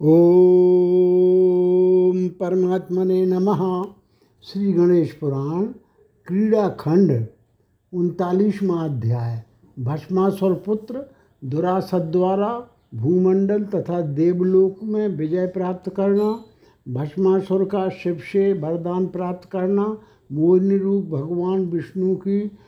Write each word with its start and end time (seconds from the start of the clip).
ओम 0.00 2.28
परमात्मने 2.28 3.26
नमः। 3.26 3.84
श्री 4.42 4.72
गणेश 4.72 5.12
पुराण, 5.12 5.66
क्रीड़ा 6.26 6.68
खंड, 6.68 7.26
उनतालीसवा 7.94 8.84
अध्याय, 8.84 9.44
भस्मासुर 9.78 10.62
पुत्र, 10.66 11.00
दुरासत 11.44 11.94
द्वारा, 11.94 12.66
भूमंडल 12.94 13.64
तथा 13.64 14.00
देवलोक 14.00 14.76
में 14.82 15.08
विजय 15.08 15.46
प्राप्त 15.46 15.90
करना, 15.90 16.44
भस्मासुर 16.88 17.64
का 17.64 17.88
शिव 17.88 18.20
से 18.32 18.52
वरदान 18.52 19.06
प्राप्त 19.06 19.48
करना, 19.48 19.96
मोहिनी 20.32 20.78
रूप 20.78 21.04
भगवान 21.04 21.66
विष्णु 21.66 22.16
की 22.16 22.58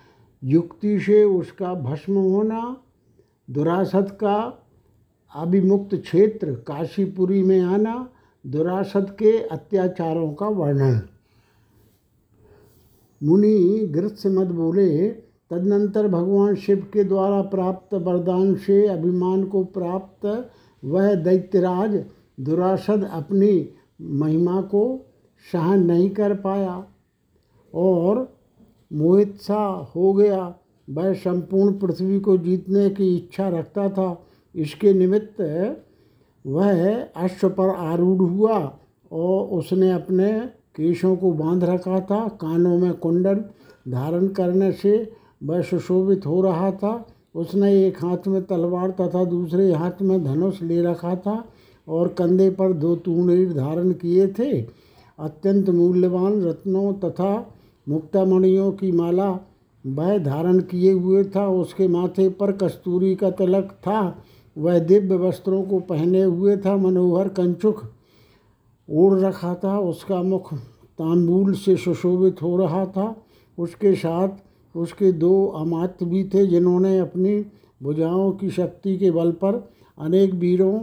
युक्ति 0.45 1.01
से 1.01 1.25
उसका 1.25 1.75
भस्म 1.75 2.15
होना, 2.15 2.77
दुरासत 3.51 4.07
का 4.13 4.61
अभिमुक्त 5.35 5.95
क्षेत्र 5.95 6.55
काशीपुरी 6.55 7.43
में 7.43 7.61
आना, 7.61 8.09
दुरासत 8.47 9.17
के 9.19 9.39
अत्याचारों 9.39 10.33
का 10.33 10.47
वर्णन। 10.47 11.01
मुनि 13.23 13.87
गृत्स 13.91 14.27
मत 14.27 14.47
बोले, 14.47 15.09
तदनंतर 15.51 16.09
भगवान 16.09 16.55
शिव 16.55 16.87
के 16.93 17.05
द्वारा 17.05 17.41
प्राप्त 17.43 17.95
वरदान 17.95 18.55
से 18.55 18.87
अभिमान 18.87 19.45
को 19.45 19.65
प्राप्त 19.65 20.51
वह 20.85 21.15
दैत्यराज 21.15 22.05
दुरासद 22.41 23.09
अपनी 23.13 23.69
महिमा 24.01 24.61
को 24.63 25.07
सहन 25.53 25.85
नहीं 25.87 26.11
कर 26.11 26.35
पाया 26.35 26.85
और 27.75 28.37
मोहित 28.93 29.37
सा 29.37 29.93
हो 29.97 30.13
गया। 30.13 30.55
वह 30.91 31.13
संपूर्ण 31.15 31.79
पृथ्वी 31.79 32.21
को 32.21 32.37
जीतने 32.37 32.91
की 32.91 33.17
इच्छा 33.17 33.49
रखता 33.49 33.89
था। 33.89 34.27
इसके 34.55 34.93
निमित्त 34.95 35.41
वह 36.47 37.03
अश्व 37.17 37.49
पर 37.49 37.69
आरूढ़ 37.69 38.23
हुआ 38.23 38.59
और 39.13 39.47
उसने 39.59 39.93
अपने 39.93 40.33
केशों 40.77 41.17
को 41.17 41.33
बाँध 41.33 41.65
रखा 41.65 42.01
था, 42.01 42.29
कानों 42.29 42.79
में 42.79 42.93
कुंडल 42.95 43.45
धारण 43.89 44.29
करने 44.29 44.73
से 44.73 45.13
वह 45.43 45.63
सुशोभित 45.63 46.27
हो 46.27 46.41
रहा 46.43 46.71
था। 46.71 47.07
उसने 47.35 47.87
एक 47.87 48.05
हाथ 48.05 48.29
में 48.29 48.43
तलवार 48.45 48.91
तथा 48.91 49.25
दूसरे 49.25 49.73
हाथ 49.73 50.03
में 50.03 50.25
धनुष 50.25 50.63
ले 50.63 50.83
रखा 50.83 51.15
था 51.17 51.45
और 51.89 52.09
कंधे 52.09 52.51
पर 52.51 52.73
दो 52.73 52.97
तूणीर 52.97 53.53
धारण 53.53 53.93
किए 53.93 54.27
थे। 54.29 54.61
अत्यंत 55.19 55.71
मूल्यवान 55.71 56.43
रत्नों 56.43 56.93
तथा 56.93 57.55
मुक्तामणियों 57.89 58.73
की 58.73 58.93
माला 58.93 59.31
वह 59.87 60.19
धारण 60.19 60.59
किए 60.61 60.93
हुए 60.93 61.25
था। 61.25 61.49
उसके 61.49 61.89
माथे 61.89 62.29
पर 62.29 62.53
कस्तूरी 62.53 63.15
का 63.15 63.31
तिलक 63.31 63.73
था। 63.87 64.23
वह 64.59 64.79
दिव्य 64.79 65.17
वस्त्रों 65.17 65.63
को 65.63 65.79
पहने 65.81 66.23
हुए 66.23 66.57
था, 66.57 66.77
मनोहर 66.77 67.29
कंचुक 67.29 67.83
ओढ़ 68.91 69.19
रखा 69.19 69.55
था, 69.55 69.79
उसका 69.79 70.23
मुख 70.23 70.55
तांबूल 70.99 71.55
से 71.55 71.77
सुशोभित 71.77 72.43
हो 72.43 72.57
रहा 72.57 72.87
था। 72.87 73.25
उसके 73.59 73.95
साथ 73.95 74.29
उसके 74.77 75.13
दो 75.13 75.47
अमात्य 75.47 76.07
भी 76.07 76.25
थे, 76.25 76.47
जिन्होंने 76.47 76.99
अपनी 76.99 77.47
भुजाओं 77.83 78.33
की 78.33 78.51
शक्ति 78.51 78.97
के 78.99 79.11
बल 79.11 79.33
पर 79.33 79.71
अनेक 79.99 80.35
वीरों 80.35 80.79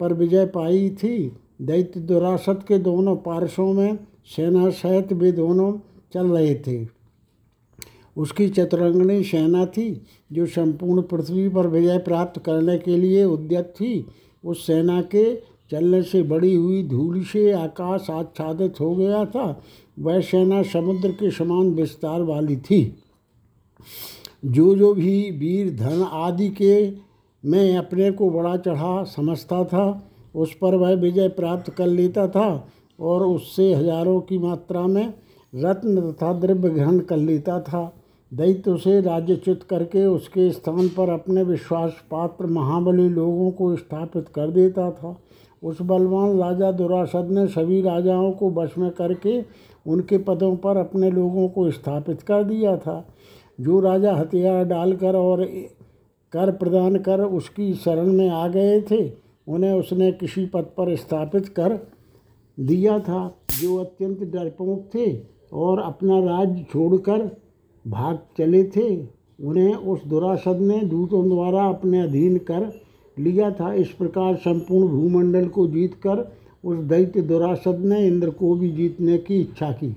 पर 0.00 0.12
विजय 0.12 0.46
पाई 0.46 0.90
थी। 0.90 1.32
दैत्य 1.62 2.00
दुरासत 2.00 2.64
के 2.68 2.78
दोनों 2.78 3.16
पार्श्वों 3.16 3.72
में 3.72 3.98
सेना 4.36 4.70
सहित 4.70 5.12
वे 5.12 5.32
दोनों 5.32 5.72
चल 6.12 6.26
रहे 6.26 6.54
थे। 6.54 6.93
उसकी 8.16 8.48
चतुरंगनी 8.48 9.22
सेना 9.24 9.64
थी, 9.66 10.02
जो 10.32 10.46
संपूर्ण 10.46 11.02
पृथ्वी 11.02 11.48
पर 11.48 11.66
विजय 11.66 11.98
प्राप्त 11.98 12.40
करने 12.44 12.78
के 12.78 12.96
लिए 12.96 13.24
उद्यत 13.24 13.72
थी, 13.76 14.06
उस 14.44 14.66
सेना 14.66 15.00
के 15.14 15.34
चलने 15.70 16.02
से 16.02 16.22
बड़ी 16.22 16.54
हुई 16.54 16.82
धूल 16.82 17.22
से 17.24 17.50
आकाश 17.52 18.10
आच्छादित 18.10 18.80
हो 18.80 18.94
गया 18.96 19.24
था। 19.24 19.62
वह 19.98 20.20
सेना 20.20 20.62
समुद्र 20.62 21.10
के 21.10 21.30
समान 21.30 21.70
विस्तार 21.70 22.22
वाली 22.22 22.56
थी। 22.56 22.82
जो 24.44 24.74
जो 24.74 24.92
भी 24.94 25.30
वीर, 25.30 25.70
धन 25.76 26.02
आदि 26.04 26.48
के 26.52 26.92
मैं 27.44 27.76
अपने 27.76 28.10
को 28.10 28.30
बड़ा 28.30 28.56
चढ़ा 28.56 29.02
समझता 29.06 29.64
था, 29.64 30.10
उस 30.34 30.54
पर 30.54 30.74
वह 30.74 30.94
विजय 30.94 31.28
प्राप्त 31.28 31.70
कर 31.70 31.86
लेता 31.86 32.26
था 32.28 32.68
और 33.00 33.22
उससे 33.22 33.72
हज़ारों 33.74 34.20
की 34.20 34.38
मात्रा 34.38 34.86
में 34.86 35.12
रत्न 35.52 36.00
तथा 36.02 36.32
द्रव्य 36.32 36.70
ग्रहण 36.70 36.98
कर 37.00 37.16
लेता 37.16 37.60
था। 37.60 37.82
दैत्य 38.34 38.70
उसे 38.70 39.00
राज्यच्युत 39.00 39.62
करके 39.62 40.06
उसके 40.06 40.50
स्थान 40.50 40.88
पर 40.88 41.08
अपने 41.08 41.42
विश्वास 41.42 41.92
पात्र 42.10 42.46
महाबली 42.46 43.08
लोगों 43.08 43.50
को 43.50 43.76
स्थापित 43.76 44.28
कर 44.28 44.50
देता 44.50 44.90
था। 44.90 45.16
उस 45.62 45.82
बलवान 45.82 46.38
राजा 46.38 46.72
दुरासद 46.72 47.28
ने 47.30 47.46
सभी 47.46 47.80
राजाओं 47.82 48.32
को 48.32 48.50
वश 48.50 48.78
में 48.78 48.90
करके 48.90 49.44
उनके 49.86 50.18
पदों 50.18 50.56
पर 50.56 50.76
अपने 50.76 51.10
लोगों 51.10 51.48
को 51.48 51.70
स्थापित 51.70 52.22
कर 52.22 52.44
दिया 52.44 52.76
था। 52.76 53.06
जो 53.60 53.80
राजा 53.80 54.14
हथियार 54.14 54.64
डालकर 54.64 55.16
और 55.16 55.44
कर 56.32 56.50
प्रदान 56.50 56.96
कर 56.96 57.20
उसकी 57.20 57.74
शरण 57.74 58.12
में 58.12 58.28
आ 58.28 58.48
गए 58.48 58.80
थे, 58.80 59.12
उन्हें 59.48 59.72
उसने 59.72 60.12
किसी 60.12 60.46
पद 60.46 60.64
पर 60.76 60.96
स्थापित 60.96 61.48
कर 61.48 61.78
दिया 62.60 62.98
था। 62.98 63.34
जो 63.60 63.76
अत्यंत 63.76 64.20
डरपोक 64.20 64.90
थे 64.94 65.20
और 65.52 65.80
अपना 65.80 66.18
राज्य 66.18 66.66
छोड़कर 66.72 67.43
भाग 67.84 68.18
चले 68.38 68.64
थे, 68.66 68.96
उन्हें 69.44 69.74
उस 69.74 70.04
दुरासद 70.04 70.60
ने 70.60 70.80
दूतों 70.80 71.28
द्वारा 71.28 71.64
अपने 71.64 72.00
अधीन 72.02 72.36
कर 72.38 72.72
लिया 73.18 73.50
था। 73.50 73.72
इस 73.72 73.88
प्रकार 73.88 74.36
संपूर्ण 74.36 74.88
भूमंडल 74.88 75.48
को 75.48 75.66
जीतकर 75.66 76.32
उस 76.64 76.78
दैत्य 76.78 77.22
दुरासद 77.22 77.80
ने 77.84 78.06
इंद्र 78.06 78.30
को 78.30 78.54
भी 78.54 78.70
जीतने 78.70 79.18
की 79.18 79.40
इच्छा 79.40 79.70
की। 79.72 79.96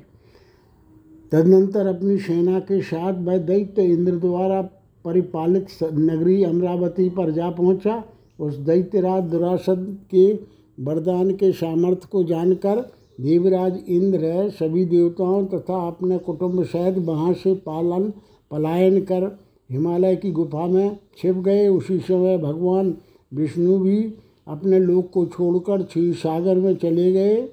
तदनंतर 1.31 1.87
अपनी 1.87 2.17
सेना 2.17 2.59
के 2.59 2.81
साथ 2.81 3.13
वह 3.13 3.37
दैत्य 3.37 3.83
इंद्र 3.83 4.15
द्वारा 4.15 4.61
परिपालित 5.05 5.67
नगरी 5.83 6.43
अमरावती 6.43 7.09
पर 7.09 7.31
जा 7.31 7.49
पहुँचा। 7.49 8.03
उस 8.39 8.57
दैत्यराज 8.57 9.23
दुरासद 9.23 9.97
के 10.11 10.31
वरदान 10.77 11.31
के 11.31 11.51
सामर्थ्य 11.51 12.07
को 12.11 12.23
जानकर 12.23 12.96
देवराज 13.21 13.79
इंद्र 13.87 14.49
सभी 14.49 14.85
देवताओं 14.85 15.45
तथा 15.45 15.87
अपने 15.87 16.17
कुटुंब 16.17 16.63
सहित 16.63 16.97
वहाँ 16.97 17.33
से 17.33 17.53
पालन 17.55 18.09
पलायन 18.51 19.01
कर 19.01 19.23
हिमालय 19.71 20.15
की 20.15 20.31
गुफा 20.31 20.67
में 20.67 20.97
छिप 21.17 21.35
गए। 21.35 21.67
उसी 21.67 21.99
समय 21.99 22.37
भगवान 22.37 22.95
विष्णु 23.33 23.77
भी 23.79 24.13
अपने 24.47 24.79
लोक 24.79 25.09
को 25.11 25.25
छोड़कर 25.25 25.83
क्षीर 25.83 26.13
सागर 26.13 26.55
में 26.55 26.75
चले 26.75 27.11
गए। 27.11 27.49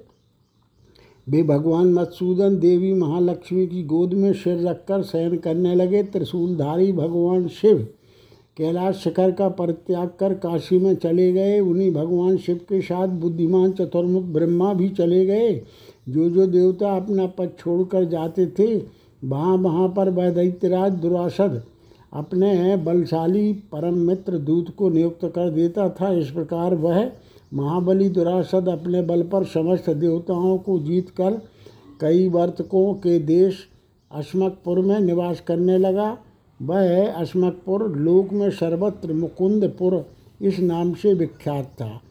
वे 1.27 1.43
भगवान 1.43 1.93
मत्सूदन 1.93 2.59
देवी 2.59 2.93
महालक्ष्मी 2.93 3.67
की 3.67 3.83
गोद 3.83 4.13
में 4.13 4.33
सिर 4.33 4.67
रखकर 4.67 5.03
शयन 5.03 5.37
करने 5.37 5.75
लगे। 5.75 6.03
त्रिशूलधारी 6.03 6.91
भगवान 6.91 7.47
शिव 7.47 7.87
कैलाश 8.57 8.95
शिखर 8.95 9.31
का 9.31 9.47
परित्याग 9.49 10.09
कर 10.19 10.33
काशी 10.33 10.77
में 10.79 10.95
चले 10.95 11.31
गए। 11.33 11.59
उन्हीं 11.59 11.91
भगवान 11.93 12.37
शिव 12.37 12.55
के 12.55 12.81
साथ 12.81 13.07
बुद्धिमान 13.07 13.71
चतुर्मुख 13.71 14.23
ब्रह्मा 14.23 14.73
भी 14.73 14.89
चले 14.89 15.25
गए। 15.25 15.61
जो 16.09 16.29
जो 16.29 16.45
देवता 16.47 16.95
अपना 16.95 17.25
पद 17.27 17.51
छोड़कर 17.59 18.05
जाते 18.05 18.45
थे, 18.47 18.75
वहाँ 19.23 19.57
वहाँ 19.57 19.87
पर 19.89 20.09
वह 20.09 20.29
दैत्यराज 20.29 20.93
दुरासद 20.93 21.61
अपने 22.13 22.75
बलशाली 22.77 23.53
परम 23.53 23.97
मित्र 23.97 24.37
दूत 24.37 24.75
को 24.75 24.89
नियुक्त 24.89 25.25
कर 25.25 25.49
देता 25.49 25.89
था। 25.89 26.13
इस 26.13 26.31
प्रकार 26.31 26.75
वह 26.75 27.11
महाबली 27.53 28.09
दुरासद 28.09 28.69
अपने 28.69 29.01
बल 29.01 29.23
पर 29.23 29.43
समस्त 29.43 29.89
देवताओं 29.89 30.57
को 30.57 30.79
जीत 30.79 31.09
कर 31.09 31.41
कई 32.01 32.29
वर्तकों 32.29 32.93
के 32.93 33.19
देश 33.19 33.67
अश्मकपुर 34.11 34.79
में 34.79 34.99
निवास 34.99 35.41
करने 35.41 35.77
लगा। 35.77 36.17
वह 36.59 37.11
अस्मकपुर 37.11 37.87
लोक 37.97 38.31
में 38.33 38.49
सर्वत्र 38.49 39.13
मुकुंदपुर 39.13 40.05
इस 40.41 40.59
नाम 40.59 40.93
से 40.93 41.13
विख्यात 41.13 41.65
था। 41.65 42.01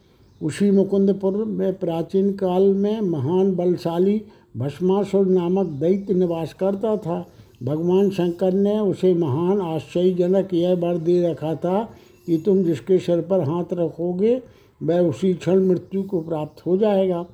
उसी 0.40 0.70
मुकुंदपुर 0.70 1.36
में 1.44 1.72
प्राचीन 1.74 2.32
काल 2.32 2.62
में 2.62 3.00
महान 3.00 3.54
बलशाली 3.56 4.22
भस्मासुर 4.56 5.26
नामक 5.26 5.66
दैत्य 5.66 6.14
निवास 6.14 6.52
करता 6.52 6.96
था। 6.96 7.26
भगवान 7.62 8.10
शंकर 8.10 8.52
ने 8.52 8.78
उसे 8.78 9.14
महान 9.14 9.60
आश्चर्यजनक 9.60 10.54
यह 10.54 10.74
वर 10.74 10.98
दे 10.98 11.20
रखा 11.30 11.54
था 11.54 11.82
कि 12.26 12.38
तुम 12.38 12.62
जिसके 12.64 12.98
सिर 12.98 13.20
पर 13.20 13.40
हाथ 13.40 13.72
रखोगे, 13.72 14.42
वह 14.82 15.00
उसी 15.00 15.34
क्षण 15.34 15.66
मृत्यु 15.66 16.02
को 16.02 16.20
प्राप्त 16.20 16.66
हो 16.66 16.76
जाएगा। 16.76 17.24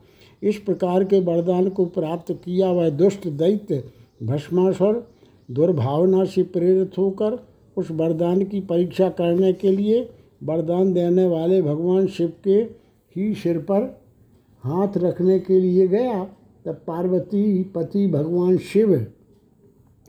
इस 0.43 0.57
प्रकार 0.57 1.05
के 1.05 1.21
वरदान 1.21 1.69
को 1.69 1.85
प्राप्त 1.85 2.33
किया 2.33 2.71
वह 2.71 2.91
दुष्ट 2.91 3.29
दैत्य 3.29 3.85
भस्मासुर 4.23 5.07
दुर्भावना 5.51 6.25
से 6.25 6.43
प्रेरित 6.43 6.99
होकर 6.99 7.39
उस 7.77 7.91
वरदान 7.91 8.45
की 8.45 8.61
परीक्षा 8.61 9.09
करने 9.09 9.53
के 9.53 9.71
लिए 9.71 10.11
वरदान 10.43 10.93
देने 10.93 11.27
वाले 11.27 11.63
भगवान 11.63 12.07
शिव 12.07 12.33
के 12.45 12.57
ही 13.17 13.35
सिर 13.35 13.59
पर 13.59 13.83
हाथ 14.65 14.97
रखने 14.97 15.39
के 15.39 15.61
लिए 15.61 15.89
गया। 15.89 16.25
तब 16.65 16.75
पार्वती 16.87 17.63
पति 17.63 18.07
भगवान 18.07 18.57
शिव 18.59 19.07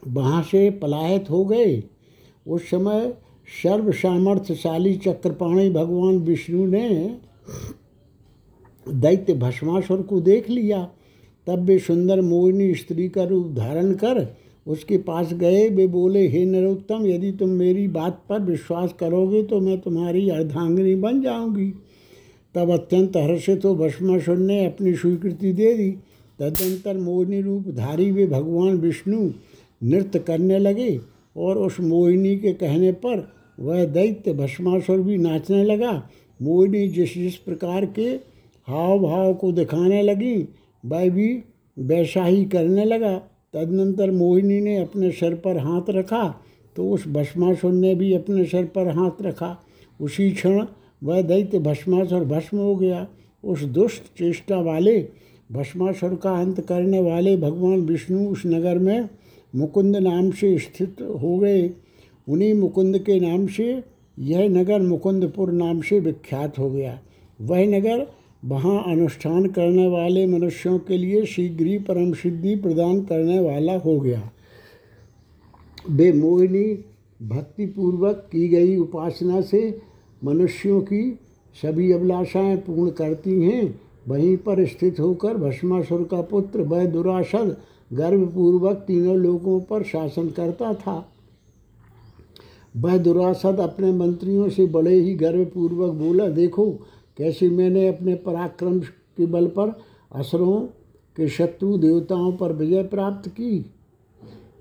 वहाँ 0.08 0.44
से 0.44 0.70
पलायित 0.72 1.30
हो 1.30 1.46
गए। 1.46 1.84
उस 2.48 2.70
समय 2.70 3.14
सर्व 3.64 3.92
सामर्थ्यशाली 3.92 4.96
चक्रपाणी 4.96 5.70
भगवान 5.70 6.18
विष्णु 6.18 6.66
ने 6.66 7.18
दैत्य 8.88 9.34
भस्मासुर 9.34 10.02
को 10.02 10.20
देख 10.22 10.50
लिया। 10.50 10.84
तब 11.48 11.60
वे 11.60 11.80
सुंदर 11.80 12.22
मोहिनी 12.22 12.74
स्त्री 12.76 13.10
का 13.10 13.24
रूप 13.24 13.48
धारण 13.48 13.94
कर 13.94 14.24
उसके 14.68 14.98
पास 14.98 15.34
गए, 15.34 15.70
वे 15.70 15.88
बोले, 15.88 16.28
हे 16.28 16.46
नरोत्तम, 16.46 17.06
यदि 17.06 17.32
तुम 17.32 17.50
मेरी 17.50 17.88
बात 17.88 18.22
पर 18.30 18.42
विश्वास 18.42 18.94
करोगे 19.00 19.44
तो 19.44 19.60
मैं 19.60 19.80
तुम्हारी 19.80 20.30
अर्धांगिनी 20.30 20.96
बन 20.96 21.22
जाऊँगी। 21.22 21.74
तब 22.56 22.72
अत्यंत 22.72 23.18
हर्षित 23.18 23.66
हो 23.66 23.76
भस्मासुर 23.76 24.38
ने 24.38 24.66
अपनी 24.66 24.94
स्वीकृति 24.94 25.54
दे 25.54 25.74
दी। 25.74 25.92
तदनंतर 26.40 26.98
मोहिनी 26.98 27.42
रूप 27.42 27.68
धारी 27.68 28.12
वे 28.12 28.28
भगवान 28.28 28.78
विष्णु 28.78 29.30
नृत्य 29.84 30.20
करने 30.20 30.60
लगे 30.60 31.00
और 31.38 31.58
उस 31.58 31.80
मोहिनी 31.80 32.36
के 32.38 32.54
कहने 32.54 32.92
पर 32.92 33.32
वह 33.60 33.86
दैत्य 33.86 34.34
भस्मासुर 34.34 35.02
भी 35.02 35.18
नाचने 35.18 35.64
लगा। 35.64 35.92
मोहिनी 36.42 36.88
जिस 36.88 37.14
जिस 37.14 37.36
प्रकार 37.36 37.86
के 37.86 38.10
हाव 38.68 39.00
भाव 39.00 39.34
को 39.34 39.52
दिखाने 39.52 40.02
लगी, 40.02 40.48
वह 40.86 41.10
भी 41.10 41.44
वैसा 41.78 42.26
ही 42.26 42.46
करने 42.46 42.86
लगा। 42.86 43.22
तदनंतर 43.54 44.12
मोहिनी 44.12 44.60
ने 44.62 44.78
अपने 44.78 45.12
सिर 45.12 45.36
पर 45.36 45.58
हाथ 45.58 45.90
रखा 45.90 46.24
तो 46.76 46.90
उस 46.90 47.08
भस्मासुर 47.08 47.72
ने 47.72 47.94
भी 47.96 48.14
अपने 48.14 48.46
सिर 48.46 48.66
पर 48.66 48.88
हाथ 48.88 49.22
रखा। 49.22 49.58
उसी 50.00 50.30
क्षण 50.32 50.66
वह 51.04 51.22
दैत्य 51.22 51.60
भस्मासुर 51.60 52.24
भस्म 52.26 52.58
हो 52.58 52.76
गया। 52.76 53.08
उस 53.44 53.64
दुष्ट 53.64 54.04
चेष्टा 54.18 54.60
वाले, 54.62 55.00
भस्मासुर 55.52 56.16
का 56.16 56.32
अंत 56.40 56.62
करने 56.62 57.00
वाले 57.02 57.36
भगवान 57.38 57.80
विष्णु 57.82 58.28
उस 58.28 58.44
नगर 58.46 58.78
में 58.78 59.10
मुकुंद 59.54 59.96
नाम 59.98 60.32
से 60.32 60.58
स्थित 60.58 61.02
हो 61.02 61.38
गए। 61.38 61.70
उन्हीं 62.28 62.54
मुकुंद 62.54 62.98
के 62.98 63.20
नाम 63.20 63.48
से 63.48 63.84
यह 64.20 64.48
नगर 64.50 64.82
मुकुंदपुर 64.82 65.52
नाम 65.52 65.82
से 65.82 66.00
विख्यात 66.00 66.60
हो 66.60 66.70
गया। 66.70 67.00
वह 67.42 67.66
नगर 67.68 68.08
वहाँ 68.44 68.84
अनुष्ठान 68.88 69.46
करने 69.46 69.88
वाले 69.88 70.26
मनुष्यों 70.28 70.78
के 70.80 70.98
लिए 70.98 71.26
शीघ्र 71.26 71.66
ही 71.66 71.78
परम 71.80 72.14
सिद्धि 72.14 72.56
प्रदान 72.56 73.02
करने 73.02 73.40
वाला 73.40 73.78
हो 73.78 74.00
गया। 74.00 74.30
वे 75.90 76.12
मोहिनी 76.12 76.64
भक्तिपूर्वक 77.20 78.28
की 78.32 78.48
गई 78.48 78.76
उपासना 78.78 79.42
से 79.42 79.82
मनुष्यों 80.24 80.82
की 80.82 81.20
सभी 81.56 81.92
अभिलाषाएँ 81.92 82.58
पूर्ण 82.58 82.90
करती 82.90 83.42
हैं। 83.44 83.80
वहीं 84.08 84.38
पर 84.38 84.66
स्थित 84.66 85.00
होकर 85.00 85.38
भस्मासुर 85.38 86.04
का 86.04 86.22
पुत्र 86.22 86.62
वह 86.62 86.86
दुरासद 86.86 87.56
गर्भपूर्वक 87.92 88.78
तीनों 88.78 89.16
लोगों 89.16 89.60
पर 89.62 89.84
शासन 89.84 90.30
करता 90.30 90.74
था। 90.74 91.06
वह 92.78 92.98
दुरासद 92.98 93.60
अपने 93.60 93.92
मंत्रियों 93.92 94.50
से 94.50 94.66
बड़े 94.66 94.94
ही 94.94 95.14
गर्वपूर्वक 95.14 95.94
बोला, 95.94 96.28
देखो 96.28 96.66
कैसे 97.22 97.50
मैंने 97.50 97.88
अपने 97.88 98.16
पराक्रम 98.16 98.80
के 98.80 99.26
बल 99.26 99.48
पर, 99.48 99.74
असरों 100.12 100.62
के 101.18 101.28
शत्रु 101.28 101.78
देवताओं 101.78 102.32
पर 102.34 102.54
विजय 102.54 102.84
प्राप्त 102.84 103.30
की? 103.30 103.66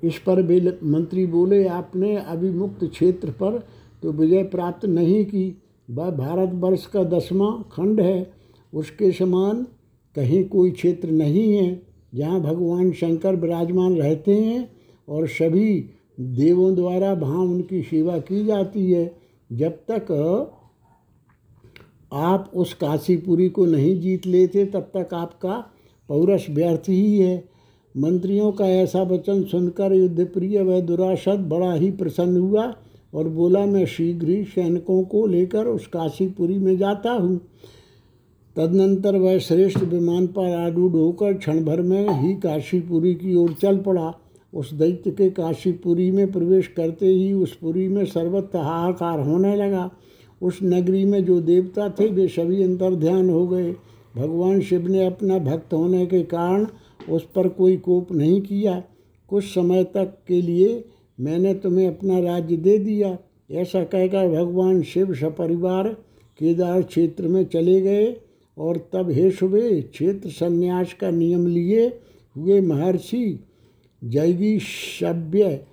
इस 0.04 0.18
पर 0.18 0.42
भी 0.42 0.60
मंत्री 0.84 1.26
बोले, 1.26 1.66
आपने 1.68 2.16
अभिमुक्त 2.16 2.84
क्षेत्र 2.84 3.30
पर 3.30 3.58
तो 4.02 4.12
विजय 4.12 4.42
प्राप्त 4.42 4.86
नहीं 4.86 5.24
की। 5.24 5.62
वह 5.90 6.10
भारतवर्ष 6.10 6.86
का 6.86 7.04
दसवां 7.04 7.62
खंड 7.72 8.00
है। 8.00 8.32
उसके 8.74 9.12
समान 9.12 9.66
कहीं 10.16 10.44
कोई 10.48 10.70
क्षेत्र 10.70 11.10
नहीं 11.10 11.52
है 11.54 11.82
जहाँ 12.14 12.40
भगवान 12.40 12.92
शंकर 12.92 13.36
विराजमान 13.36 13.96
रहते 13.96 14.34
हैं 14.34 14.70
और 15.08 15.28
सभी 15.28 15.84
देवों 16.20 16.74
द्वारा 16.74 17.12
वहाँ 17.12 17.38
उनकी 17.38 17.82
सेवा 17.82 18.18
की 18.18 18.44
जाती 18.44 18.90
है। 18.92 19.16
जब 19.52 19.72
तक 19.90 20.10
आप 22.12 22.50
उस 22.54 22.72
काशीपुरी 22.74 23.48
को 23.48 23.64
नहीं 23.66 24.00
जीत 24.00 24.26
लेते, 24.26 24.64
तब 24.64 24.90
तक 24.96 25.14
आपका 25.14 25.56
पौरष 26.08 26.48
व्यर्थ 26.50 26.88
ही 26.88 27.18
है। 27.18 27.44
मंत्रियों 27.94 28.50
का 28.52 28.66
ऐसा 28.66 29.02
वचन 29.02 29.42
सुनकर 29.42 29.92
युद्ध 29.92 30.24
प्रिय 30.24 30.62
वह 30.62 30.80
दुरासद 30.80 31.48
बड़ा 31.48 31.72
ही 31.72 31.90
प्रसन्न 31.90 32.36
हुआ 32.36 32.74
और 33.14 33.28
बोला, 33.28 33.64
मैं 33.66 33.84
शीघ्र 33.86 34.28
ही 34.28 34.44
सैनिकों 34.44 35.02
को 35.04 35.26
लेकर 35.26 35.66
उस 35.66 35.86
काशीपुरी 35.86 36.58
में 36.58 36.76
जाता 36.78 37.10
हूँ। 37.10 37.40
तदनंतर 38.56 39.16
वह 39.16 39.38
श्रेष्ठ 39.38 39.78
विमान 39.78 40.26
पर 40.26 40.54
आरूढ़ 40.56 40.92
होकर 40.92 41.32
क्षण 41.32 41.64
भर 41.64 41.80
में 41.80 42.08
ही 42.20 42.34
काशीपुरी 42.34 43.14
की 43.14 43.34
ओर 43.34 43.52
चल 43.52 43.78
पड़ा। 43.78 44.12
उस 44.52 44.72
दैत्य 44.74 45.10
के 45.10 45.30
काशीपुरी 45.30 46.10
में 46.10 46.30
प्रवेश 46.32 46.66
करते 46.66 47.06
ही 47.06 47.32
उस 47.32 47.56
पुरी 47.56 47.88
में 47.88 48.04
सर्वत्र 48.04 48.58
हाहाकार 48.58 49.20
होने 49.20 49.54
लगा। 49.56 49.90
उस 50.42 50.58
नगरी 50.62 51.04
में 51.04 51.24
जो 51.24 51.40
देवता 51.40 51.88
थे, 51.88 52.08
वे 52.08 52.28
सभी 52.28 52.62
अंतर 52.62 52.94
ध्यान 52.94 53.30
हो 53.30 53.46
गए। 53.46 53.72
भगवान 54.16 54.60
शिव 54.60 54.88
ने 54.88 55.06
अपना 55.06 55.38
भक्त 55.38 55.72
होने 55.72 56.06
के 56.06 56.22
कारण 56.22 56.66
उस 57.08 57.26
पर 57.34 57.48
कोई 57.48 57.76
कोप 57.76 58.12
नहीं 58.12 58.40
किया। 58.40 58.82
कुछ 59.28 59.44
समय 59.44 59.84
तक 59.84 60.16
के 60.28 60.42
लिए 60.42 60.84
मैंने 61.20 61.54
तुम्हें 61.54 61.86
अपना 61.88 62.18
राज्य 62.18 62.56
दे 62.56 62.78
दिया। 62.78 63.18
ऐसा 63.50 63.84
कहकर 63.84 64.28
भगवान 64.28 64.82
शिव 64.82 65.14
सपरिवार 65.14 65.88
केदार 66.38 66.82
क्षेत्र 66.82 67.28
में 67.28 67.44
चले 67.44 67.80
गए 67.80 68.16
और 68.58 68.76
तब 68.92 69.10
हे 69.10 69.30
सुबह 69.30 69.80
क्षेत्र 69.80 70.28
संन्यास 70.28 70.92
का 71.00 71.10
नियम 71.10 71.46
लिए 71.46 71.86
हुए 72.36 72.60
महर्षि 72.60 73.40
जैगी 74.04 74.58
सभ्य 74.58 75.66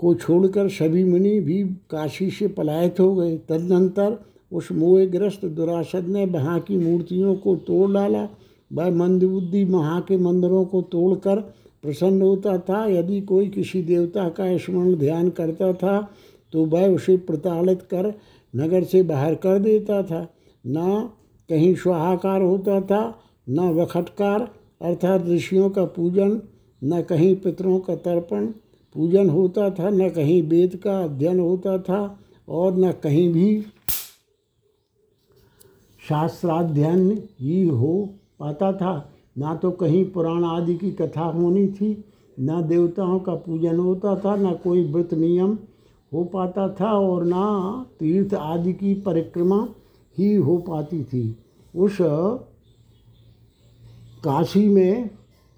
को 0.00 0.14
छोड़कर 0.14 0.68
सभी 0.68 1.04
मुनि 1.04 1.38
भी 1.40 1.62
काशी 1.90 2.30
से 2.30 2.48
पलायित 2.48 3.00
हो 3.00 3.14
गए। 3.14 3.36
तदनंतर 3.48 4.18
उस 4.52 4.70
मोहग्रस्त 4.72 5.44
दुरासद 5.46 6.08
ने 6.08 6.24
वहाँ 6.26 6.58
की 6.60 6.76
मूर्तियों 6.76 7.34
को 7.34 7.54
तोड़ 7.56 7.90
डाला। 7.92 8.28
वह 8.70 8.90
मंदबुद्धि 8.90 9.64
वहाँ 9.64 10.00
के 10.00 10.16
मंदिरों 10.16 10.64
को 10.64 10.82
तोड़कर 10.82 11.40
प्रसन्न 11.84 12.22
होता 12.22 12.56
था। 12.58 12.84
यदि 12.86 13.20
कोई 13.20 13.48
किसी 13.48 13.82
देवता 13.82 14.28
का 14.28 14.56
स्मरण 14.56 14.94
ध्यान 14.94 15.28
करता 15.30 15.72
था 15.72 16.00
तो 16.52 16.64
वह 16.64 16.86
उसे 16.88 17.16
प्रताड़ित 17.16 17.82
कर 17.90 18.12
नगर 18.54 18.84
से 18.84 19.02
बाहर 19.02 19.34
कर 19.34 19.58
देता 19.58 20.02
था। 20.02 20.26
न 20.64 21.08
कहीं 21.48 21.74
स्वाहाकार 21.74 22.42
होता 22.42 22.80
था, 22.80 23.02
न 23.48 23.68
वखटकार, 23.72 24.40
अर्थात 24.82 25.26
ऋषियों 25.28 25.68
का 25.70 25.84
पूजन, 25.84 26.40
न 26.82 27.00
कहीं 27.02 27.34
पितरों 27.36 27.78
का 27.80 27.94
तर्पण। 27.96 28.46
पूजन 28.94 29.28
होता 29.30 29.68
था, 29.70 29.90
न 29.90 30.08
कहीं 30.10 30.42
वेद 30.42 30.76
का 30.76 30.98
अध्ययन 30.98 31.40
होता 31.40 31.78
था 31.78 32.18
और 32.48 32.76
न 32.78 32.92
कहीं 32.92 33.32
भी 33.32 33.60
शास्त्राध्ययन 36.02 37.10
ही 37.40 37.66
हो 37.68 38.08
पाता 38.40 38.72
था। 38.72 39.12
ना 39.38 39.54
तो 39.54 39.70
कहीं 39.70 40.04
पुराण 40.04 40.44
आदि 40.44 40.74
की 40.74 40.90
कथा 40.90 41.24
होनी 41.24 41.66
थी, 41.68 42.04
न 42.40 42.62
देवताओं 42.68 43.18
का 43.20 43.34
पूजन 43.36 43.78
होता 43.78 44.14
था, 44.16 44.34
न 44.36 44.52
कोई 44.54 44.84
व्रत 44.84 45.14
नियम 45.14 45.58
हो 46.12 46.24
पाता 46.24 46.68
था 46.80 46.92
और 46.92 47.24
ना 47.24 47.86
तीर्थ 48.00 48.34
आदि 48.34 48.72
की 48.72 48.94
परिक्रमा 49.00 49.66
ही 50.16 50.34
हो 50.34 50.56
पाती 50.58 51.02
थी। 51.04 51.36
उस 51.74 51.98
काशी 54.24 54.66
में 54.68 55.10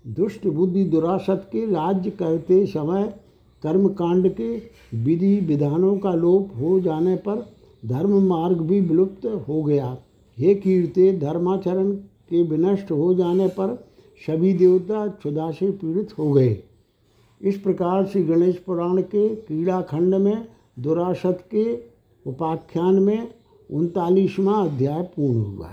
दुष्ट 0.04 0.46
बुद्धि 0.46 0.84
दुरासत 0.84 1.48
के 1.52 1.64
राज्य 1.66 2.10
करते 2.10 2.64
समय 2.66 3.14
कर्म 3.62 3.88
कांड 3.88 4.28
के 4.34 4.56
विधि 5.04 5.34
विधानों 5.40 5.96
का 5.98 6.14
लोप 6.14 6.50
हो 6.60 6.78
जाने 6.80 7.16
पर 7.16 7.46
धर्म 7.86 8.18
मार्ग 8.28 8.60
भी 8.60 8.80
विलुप्त 8.80 9.26
हो 9.48 9.62
गया। 9.62 9.96
हे 10.38 10.54
कीर्ते 10.54 11.12
धर्माचरण 11.18 11.92
के 12.28 12.42
विनष्ट 12.42 12.90
हो 12.90 13.14
जाने 13.14 13.48
पर 13.48 13.74
सभी 14.26 14.52
देवता 14.54 15.06
क्षुदा 15.06 15.50
से 15.50 15.70
पीड़ित 15.70 16.18
हो 16.18 16.30
गए। 16.32 16.62
इस 17.40 17.58
प्रकार 17.58 18.06
से 18.06 18.22
गणेश 18.22 18.56
पुराण 18.56 19.00
के 19.02 19.28
क्रीड़ा 19.36 19.80
खंड 19.82 20.14
में 20.14 20.46
दुरासत 20.78 21.44
के 21.50 21.64
उपाख्यान 22.26 22.98
में 22.98 23.28
उनतालीसवां 23.70 24.66
अध्याय 24.66 25.02
पूर्ण 25.16 25.44
हुआ। 25.46 25.70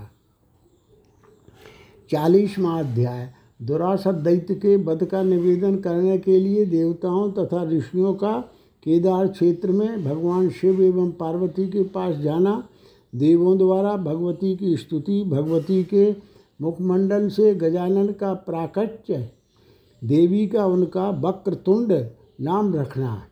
चालीसवां 2.12 2.79
अध्याय 2.79 3.34
दुरासत 3.62 4.16
दैत्य 4.16 4.56
के 4.56 4.75
वध 4.75 5.06
का 5.06 5.24
निवेदन 5.24 5.75
करने 5.75 6.18
के 6.18 6.39
लिए 6.39 6.66
देवताओं 6.66 7.32
तथा 7.32 7.63
ऋषियों 7.63 8.13
का 8.13 8.39
केदार 8.84 9.28
क्षेत्र 9.28 9.72
में 9.72 10.04
भगवान 10.04 10.50
शिव 10.50 10.82
एवं 10.82 11.12
पार्वती 11.12 11.68
के 11.68 11.84
पास 11.84 12.16
जाना, 12.16 12.63
देवों 13.16 13.58
द्वारा 13.58 13.96
भगवती 13.96 14.56
की 14.56 14.78
स्तुति, 14.78 15.24
भगवती 15.24 15.84
के 15.84 16.16
मुखमंडल 16.62 17.30
से 17.30 17.56
गजानन 17.56 18.08
का 18.08 18.34
प्राकट्य, 18.34 19.30
देवी 20.04 20.48
का 20.48 20.66
उनका 20.66 21.10
वक्रतुंड 21.10 21.92
नाम 22.42 22.74
रखना। 22.75 23.24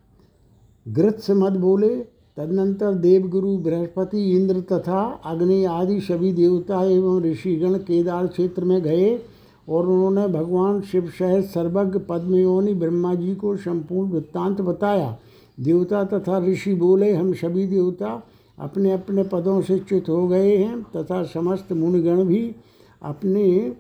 गृत 0.87 1.19
से 1.19 1.33
मत 1.33 1.51
बोले, 1.51 1.95
तदनंतर 2.37 2.93
देवगुरु 2.93 3.57
बृहस्पति 3.57 4.31
इंद्र 4.31 4.61
तथा 4.61 5.21
अग्नि 5.25 5.63
आदि 5.65 6.01
सभी 6.01 6.33
देवता 6.33 6.83
एवं 6.83 7.21
ऋषिगण 7.21 7.77
केदार 7.77 8.27
क्षेत्र 8.27 8.63
में 8.63 8.81
गए। 8.81 9.19
और 9.67 9.87
उन्होंने 9.87 10.27
भगवान 10.33 10.81
शिव 10.81 11.09
सहित 11.09 11.45
सर्वज्ञ 11.45 11.99
पद्मयोनि 11.99 12.73
ब्रह्मा 12.73 13.13
जी 13.15 13.35
को 13.35 13.55
संपूर्ण 13.57 14.09
वृत्तांत 14.09 14.61
बताया। 14.61 15.17
देवता 15.59 16.03
तथा 16.03 16.39
ऋषि 16.45 16.73
बोले, 16.73 17.13
हम 17.13 17.33
सभी 17.33 17.65
देवता 17.67 18.21
अपने 18.59 18.91
अपने 18.91 19.23
पदों 19.23 19.61
से 19.61 19.79
च्युत 19.79 20.09
हो 20.09 20.27
गए 20.27 20.55
हैं 20.57 20.81
तथा 20.95 21.23
समस्त 21.23 21.71
मुनिगण 21.73 22.23
भी 22.23 22.55
अपने 23.01 23.75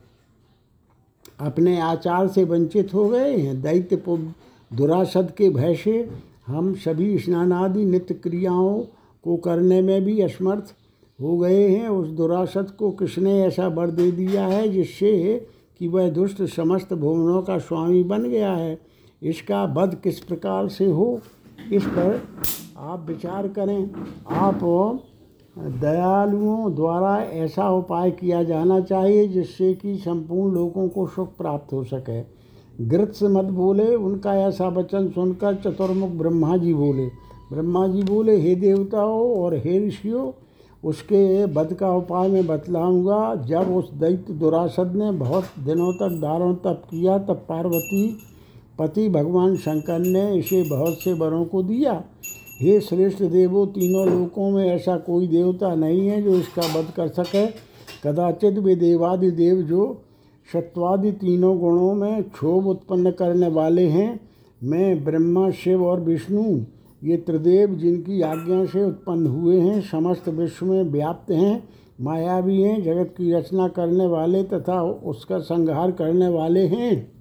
अपने 1.39 1.79
आचार 1.81 2.27
से 2.27 2.43
वंचित 2.43 2.93
हो 2.93 3.07
गए 3.09 3.37
हैं। 3.37 3.61
दैत्य 3.61 3.95
दुरासद 4.71 5.31
के 5.37 5.49
भय 5.49 5.75
से 5.75 6.09
हम 6.47 6.73
सभी 6.75 7.17
स्नानादि 7.19 7.85
नित्य 7.85 8.13
क्रियाओं 8.13 8.79
को 9.23 9.35
करने 9.37 9.81
में 9.81 10.03
भी 10.03 10.19
असमर्थ 10.21 10.73
हो 11.19 11.37
गए 11.37 11.67
हैं। 11.69 11.89
उस 11.89 12.07
दुरासत 12.07 12.75
को 12.79 12.91
किसने 12.91 13.41
ऐसा 13.43 13.67
वर 13.67 13.91
दे 13.91 14.11
दिया 14.11 14.45
है 14.47 14.67
जिससे 14.69 15.47
कि 15.79 15.87
वह 15.87 16.09
दुष्ट 16.09 16.43
समस्त 16.45 16.93
भुवनों 16.93 17.41
का 17.41 17.57
स्वामी 17.57 18.03
बन 18.03 18.23
गया 18.23 18.51
है। 18.51 18.79
इसका 19.21 19.63
वध 19.73 19.95
किस 19.95 20.19
प्रकार 20.19 20.67
से 20.67 20.85
हो, 20.85 21.19
इस 21.71 21.85
पर 21.85 22.21
आप 22.77 23.05
विचार 23.07 23.47
करें। 23.47 23.89
आप 24.29 24.59
दयालुओं 25.55 26.73
द्वारा 26.75 27.15
ऐसा 27.17 27.69
उपाय 27.69 28.11
किया 28.11 28.41
जाना 28.43 28.79
चाहिए 28.79 29.27
जिससे 29.27 29.73
कि 29.73 29.95
संपूर्ण 29.97 30.53
लोगों 30.55 30.87
को 30.89 31.05
सुख 31.07 31.35
प्राप्त 31.37 31.73
हो 31.73 31.83
सके। 31.83 32.21
गृत्स 32.85 33.23
मत 33.23 33.45
बोले 33.45 33.95
उनका 33.95 34.35
ऐसा 34.37 34.67
वचन 34.67 35.07
सुनकर 35.09 35.55
चतुर्मुख 35.55 36.09
ब्रह्मा 36.09 36.57
जी 36.57 36.73
बोले। 36.73 37.07
ब्रह्मा 37.53 37.87
जी 37.87 38.03
बोले, 38.03 38.37
हे 38.37 38.55
देवताओं 38.55 39.35
और 39.35 39.55
हे 39.55 39.87
ऋषियों 39.87 40.31
उसके 40.87 41.45
वध 41.45 41.73
का 41.73 41.91
उपाय 41.93 42.27
मैं 42.29 42.45
बतलाऊँगा। 42.47 43.35
जब 43.45 43.75
उस 43.75 43.91
दैत्य 43.93 44.33
दुरासद 44.33 44.93
ने 44.95 45.11
बहुत 45.11 45.43
दिनों 45.59 45.91
तक, 45.93 46.19
दारों 46.21 46.53
तप 46.55 46.81
किया, 46.85 47.17
तब 47.17 47.45
पार्वती 47.49 48.17
पति 48.79 49.07
भगवान 49.09 49.55
शंकर 49.55 49.99
ने 49.99 50.33
इसे 50.35 50.63
बहुत 50.69 50.93
से 50.93 51.13
वरों 51.13 51.45
को 51.45 51.63
दिया। 51.63 52.03
हे 52.61 52.79
श्रेष्ठ 52.81 53.23
देवो, 53.23 53.65
तीनों 53.65 54.07
लोकों 54.07 54.49
में 54.51 54.65
ऐसा 54.69 54.97
कोई 54.97 55.27
देवता 55.27 55.75
नहीं 55.75 56.07
है 56.07 56.21
जो 56.21 56.35
इसका 56.35 56.79
वध 56.79 56.91
कर 56.95 57.07
सके। 57.07 57.47
कदाचित 58.03 58.57
वे 58.57 58.75
देवादि 58.75 59.31
देव 59.31 59.61
जो 59.61 60.01
सत्वादि 60.53 61.11
तीनों 61.11 61.57
गुणों 61.59 61.93
में 61.93 62.23
क्षोभ 62.23 62.67
उत्पन्न 62.67 63.11
करने 63.11 63.47
वाले 63.47 63.87
हैं। 63.87 64.19
मैं 64.63 65.03
ब्रह्मा, 65.03 65.49
शिव 65.49 65.85
और 65.85 65.99
विष्णु 65.99 66.43
ये 67.03 67.17
त्रिदेव 67.17 67.69
जिनकी 67.69 68.21
आज्ञा 68.21 68.65
से 68.65 68.83
उत्पन्न 68.83 69.27
हुए 69.27 69.59
हैं, 69.59 69.81
समस्त 69.81 70.29
विश्व 70.29 70.65
में 70.65 70.83
व्याप्त 70.83 71.31
हैं 71.31 71.63
मायावी 72.01 72.61
हैं, 72.61 72.83
जगत 72.83 73.13
की 73.17 73.31
रचना 73.33 73.67
करने 73.67 74.07
वाले 74.07 74.43
तथा 74.43 74.81
उसका 74.81 75.39
संहार 75.39 75.91
करने 75.91 76.27
वाले 76.27 76.67
हैं। 76.67 77.11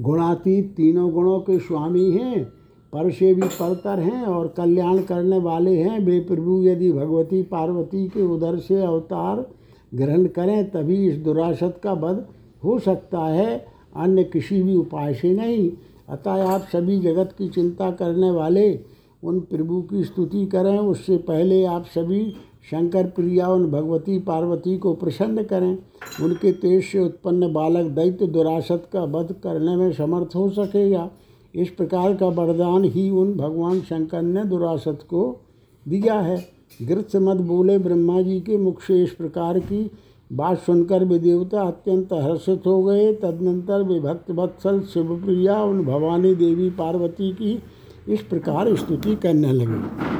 गुणातीत 0.00 0.74
तीनों 0.76 1.12
गुणों 1.12 1.40
के 1.40 1.58
स्वामी 1.58 2.10
हैं, 2.10 2.44
पर 2.92 3.10
से 3.10 3.34
भी 3.34 3.42
परतर 3.42 4.00
हैं 4.00 4.22
और 4.22 4.54
कल्याण 4.56 4.98
करने 4.98 5.38
वाले 5.38 5.76
हैं। 5.76 5.98
वे 6.00 6.20
प्रभु, 6.20 6.62
यदि 6.62 6.92
भगवती 6.92 7.42
पार्वती 7.42 8.08
के 8.08 8.22
उदर 8.22 8.58
से 8.58 8.82
अवतार 8.82 9.46
ग्रहण 9.94 10.26
करें, 10.26 10.70
तभी 10.70 11.08
इस 11.08 11.16
दुरासत 11.16 11.80
का 11.82 11.92
वध 11.92 12.26
हो 12.64 12.78
सकता 12.78 13.18
है, 13.18 13.66
अन्य 13.96 14.24
किसी 14.24 14.62
भी 14.62 14.74
उपाय 14.76 15.14
से 15.14 15.34
नहीं। 15.34 15.70
अतः 16.08 16.30
आप 16.30 16.60
सभी 16.72 16.98
जगत 17.00 17.34
की 17.38 17.48
चिंता 17.48 17.90
करने 17.90 18.30
वाले, 18.30 18.80
उन 19.24 19.40
प्रभु 19.40 19.82
की 19.82 20.04
स्तुति 20.04 20.46
करें, 20.46 20.78
उससे 20.78 21.16
पहले 21.16 21.64
आप 21.64 21.84
सभी 21.84 22.34
शंकर 22.70 23.06
प्रिया 23.06 23.48
उन 23.48 23.70
भगवती 23.70 24.18
पार्वती 24.18 24.78
को 24.78 24.94
प्रसन्न 24.94 25.42
करें। 25.42 25.78
उनके 26.22 26.52
तेज 26.52 26.84
से 26.84 27.00
उत्पन्न 27.00 27.52
बालक 27.52 27.90
दैत्य 27.90 28.26
दुरासत 28.26 28.88
का 28.92 29.04
वध 29.04 29.32
करने 29.32 29.76
में 29.76 29.92
समर्थ 29.92 30.36
हो 30.36 30.50
सकेगा। 30.50 31.10
इस 31.54 31.70
प्रकार 31.70 32.14
का 32.14 32.26
वरदान 32.26 32.84
ही 32.84 33.10
उन 33.10 33.34
भगवान 33.34 33.80
शंकर 33.80 34.22
ने 34.22 34.44
दुरासत 34.44 34.98
को 35.02 35.40
दिया 35.88 36.20
है। 36.20 36.46
गृत्स 36.82 37.16
मत 37.16 37.36
बोले 37.36 37.78
ब्रह्मा 37.78 38.22
जी 38.22 38.40
के 38.40 38.56
मुख 38.56 38.82
से 38.82 39.02
इस 39.02 39.10
प्रकार 39.10 39.58
की 39.58 39.90
बात 40.32 40.58
सुनकर 40.58 41.04
वे 41.04 41.18
देवता 41.18 41.62
अत्यंत 41.62 42.12
हर्षित 42.12 42.62
हो 42.66 42.84
गए। 42.84 43.12
तदनंतर 43.12 43.82
वे 43.82 44.00
भक्त 44.00 44.30
वत्सल 44.30 44.80
शिवप्रिया 44.80 45.64
उन 45.64 45.84
भवानी 45.84 46.34
देवी 46.34 46.70
पार्वती 46.70 47.32
की 47.32 47.62
इस 48.08 48.22
प्रकार 48.22 48.76
स्तुति 48.76 49.16
करने 49.16 49.52
लगे। 49.52 50.14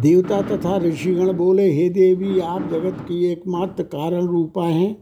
देवता 0.00 0.42
तथा 0.42 0.76
ऋषिगण 0.76 1.32
बोले, 1.32 1.72
हे 1.72 1.88
देवी, 1.88 2.40
आप 2.40 2.70
जगत 2.70 2.96
की 3.00 3.32
एकमात्र 3.32 3.82
कारण 3.82 4.26
रूपा 4.26 4.64
हैं। 4.64 4.94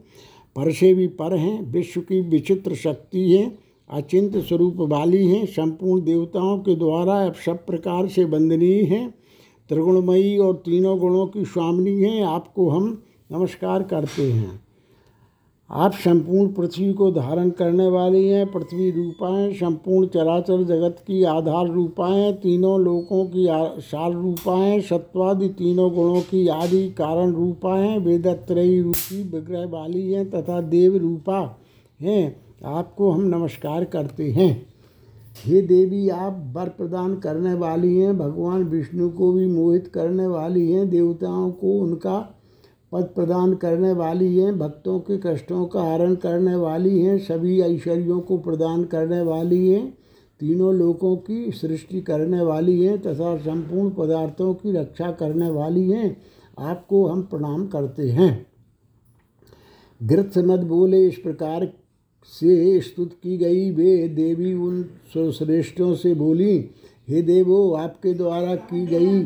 पर 0.56 0.72
से 0.72 0.94
भी 0.94 1.06
पर 1.06 1.36
हैं, 1.36 1.72
विश्व 1.72 2.00
की 2.00 2.20
विचित्र 2.20 2.74
शक्ति 2.74 3.32
है, 3.32 3.58
अचिंत 3.90 4.36
स्वरूप 4.36 4.76
वाली 4.78 5.26
हैं, 5.26 5.46
संपूर्ण 5.46 6.04
देवताओं 6.04 6.58
के 6.58 6.74
द्वारा 6.74 7.26
अब 7.26 7.34
सब 7.34 7.66
प्रकार 7.66 8.06
से 8.06 8.24
वंदनीय 8.24 8.82
हैं। 8.82 9.14
त्रिगुणमयी 9.68 10.38
और 10.38 10.54
तीनों 10.54 10.98
गुणों 10.98 11.26
की 11.26 11.44
स्वामिनी 11.44 12.02
हैं, 12.02 12.24
आपको 12.24 12.68
हम 12.70 13.02
नमस्कार 13.30 13.82
करते 13.82 14.22
हैं। 14.32 14.60
आप 15.70 15.92
संपूर्ण 15.94 16.52
पृथ्वी 16.52 16.92
को 16.92 17.10
धारण 17.12 17.48
करने 17.50 17.86
वाली 17.88 18.28
हैं, 18.28 18.46
पृथ्वी 18.52 18.90
रूपाएँ, 18.90 19.52
संपूर्ण 19.54 20.06
चराचर 20.06 20.62
जगत 20.62 21.02
की 21.06 21.22
आधार 21.24 21.68
रूपाएँ, 21.68 22.32
तीनों 22.32 22.78
लोकों 22.80 23.24
की 23.26 23.46
सार 23.82 24.12
रूपाएँ, 24.12 24.80
सत्वादि 24.80 25.48
तीनों 25.48 25.90
गुणों 25.94 26.20
की 26.20 26.46
आदि 26.48 26.88
कारण 26.90 27.32
रूपाएँ, 27.32 27.98
वेदत्रयी 27.98 28.80
रूपी 28.80 29.22
विग्रह 29.22 29.66
वाली 29.66 30.12
हैं 30.12 30.30
तथा 30.30 30.60
देव 30.60 30.96
रूपा 30.96 31.40
हैं, 32.00 32.36
आपको 32.64 33.10
हम 33.10 33.22
नमस्कार 33.26 33.84
करते 33.84 34.30
हैं। 34.30 34.66
हे 35.44 35.62
देवी, 35.62 36.08
आप 36.08 36.52
वर 36.54 36.68
प्रदान 36.68 37.16
करने 37.16 37.54
वाली 37.54 37.96
हैं, 37.98 38.16
भगवान 38.18 38.64
विष्णु 38.64 39.10
को 39.10 39.32
भी 39.32 39.46
मोहित 39.46 39.86
करने 39.86 40.26
वाली 40.26 40.70
हैं, 40.72 40.88
देवताओं 40.90 41.50
को 41.50 41.78
उनका 41.78 42.32
पद 42.92 43.04
प्रदान 43.04 43.54
करने 43.54 43.92
वाली 43.92 44.38
हैं, 44.38 44.58
भक्तों 44.58 44.98
के 45.00 45.18
कष्टों 45.18 45.66
का 45.66 45.82
हरण 45.82 46.14
करने 46.14 46.54
वाली 46.54 47.00
हैं, 47.00 47.18
सभी 47.18 47.60
ऐश्वर्यों 47.60 48.20
को 48.20 48.38
प्रदान 48.38 48.84
करने 48.84 49.20
वाली 49.20 49.68
हैं, 49.68 49.98
तीनों 50.40 50.74
लोकों 50.74 51.16
की 51.16 51.50
सृष्टि 51.52 52.00
करने 52.00 52.40
वाली 52.40 52.84
हैं 52.84 52.98
तथा 53.02 53.36
संपूर्ण 53.36 53.90
पदार्थों 53.90 54.54
की 54.54 54.72
रक्षा 54.72 55.10
करने 55.10 55.50
वाली 55.50 55.90
हैं, 55.90 56.16
आपको 56.58 57.06
हम 57.06 57.22
प्रणाम 57.22 57.66
करते 57.66 58.10
हैं। 58.10 58.46
गृथ 60.02 60.38
मत 60.38 60.60
बोले, 60.60 61.06
इस 61.06 61.16
प्रकार 61.16 61.72
से 62.32 62.80
स्तुत 62.80 63.12
की 63.12 63.38
गई 63.38 63.70
वे 63.70 64.08
देवी 64.08 64.54
उन 64.54 64.82
सर्वश्रेष्ठों 65.14 65.94
से 65.94 66.14
बोली, 66.14 66.70
हे 67.08 67.22
देवो, 67.22 67.72
आपके 67.72 68.14
द्वारा 68.14 68.54
की 68.54 68.86
गई 68.86 69.22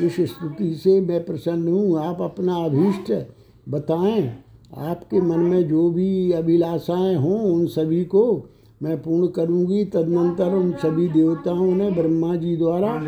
इस 0.00 0.20
स्तुति 0.20 0.74
से 0.74 1.00
मैं 1.00 1.24
प्रसन्न 1.24 1.68
हूँ। 1.68 1.98
आप 1.98 2.22
अपना 2.22 2.54
अभीष्ट 2.56 3.12
बताएँ। 3.68 4.32
आपके 4.78 5.20
मन 5.20 5.38
में 5.38 5.68
जो 5.68 5.90
भी 5.90 6.32
अभिलाषाएँ 6.32 7.16
हों, 7.16 7.40
उन 7.40 7.66
सभी 7.66 8.04
को 8.04 8.46
मैं 8.82 9.02
पूर्ण 9.02 9.26
करूँगी। 9.26 9.84
तदनंतर 9.84 10.54
उन 10.54 10.72
सभी 10.72 11.08
देवताओं 11.08 11.74
ने 11.74 11.90
ब्रह्मा 11.90 12.36
जी 12.36 12.56
द्वारा 12.56 13.00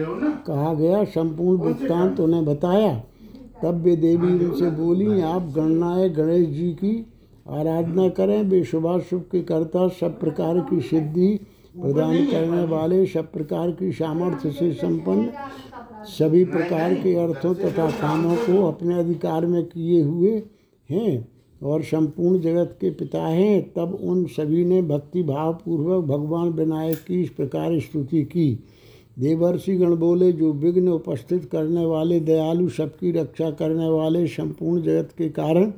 कहा 0.46 0.74
गया, 0.74 1.04
संपूर्ण 1.04 1.58
वृत्तांत 1.58 2.20
उन्हें 2.20 2.44
बताया। 2.44 3.02
तब 3.62 3.74
वे 3.74 3.96
देवी 3.96 4.44
उनसे 4.44 4.70
बोली, 4.70 5.20
आप 5.20 5.52
गणनाए 5.56 6.08
गणेश 6.08 6.48
जी 6.48 6.72
की 6.72 7.06
आराधना 7.50 8.08
करें। 8.08 8.42
वे 8.42 8.64
शुभाशुभ 8.64 9.20
के 9.32 9.42
कर्ता, 9.42 9.88
सब 9.88 10.20
प्रकार 10.20 10.58
की 10.58 10.80
सिद्धि 10.80 11.40
प्रदान 11.82 12.26
करने 12.26 12.64
वाले, 12.64 13.06
सब 13.06 13.32
प्रकार 13.32 13.70
की 13.70 13.92
सामर्थ्य 13.92 14.50
से 14.50 14.72
संपन्न 14.72 15.30
सभी 16.04 16.44
प्रकार 16.44 16.94
के 16.94 17.14
अर्थों 17.14 17.54
तथा 17.54 17.90
कामों 17.90 18.36
को 18.36 18.66
अपने 18.66 18.94
अधिकार 18.94 19.46
में 19.46 19.64
किए 19.64 20.02
हुए 20.02 20.42
हैं 20.90 21.28
और 21.62 21.82
संपूर्ण 21.82 22.40
जगत 22.40 22.76
के 22.80 22.90
पिता 22.90 23.26
हैं, 23.26 23.72
तब 23.72 23.98
उन 24.02 24.24
सभी 24.24 24.64
ने 24.64 24.82
भक्ति 24.82 25.22
भाव 25.22 25.52
पूर्वक 25.54 26.04
भगवान 26.04 26.48
विनायक 26.48 26.98
की 26.98 27.22
इस 27.22 27.30
प्रकार 27.30 27.80
स्तुति 27.80 28.22
की। 28.22 28.58
देवर्षि 29.18 29.76
गण 29.76 29.94
बोले, 29.94 30.32
जो 30.32 30.52
विघ्न 30.52 30.88
उपस्थित 30.88 31.44
करने 31.44 31.84
वाले, 31.84 32.20
दयालु 32.20 32.68
सबकी 32.68 33.12
रक्षा 33.12 33.50
करने 33.50 33.88
वाले 33.88 34.26
संपूर्ण 34.26 34.82
जगत 34.82 35.10
के 35.18 35.28
कारण 35.28 35.70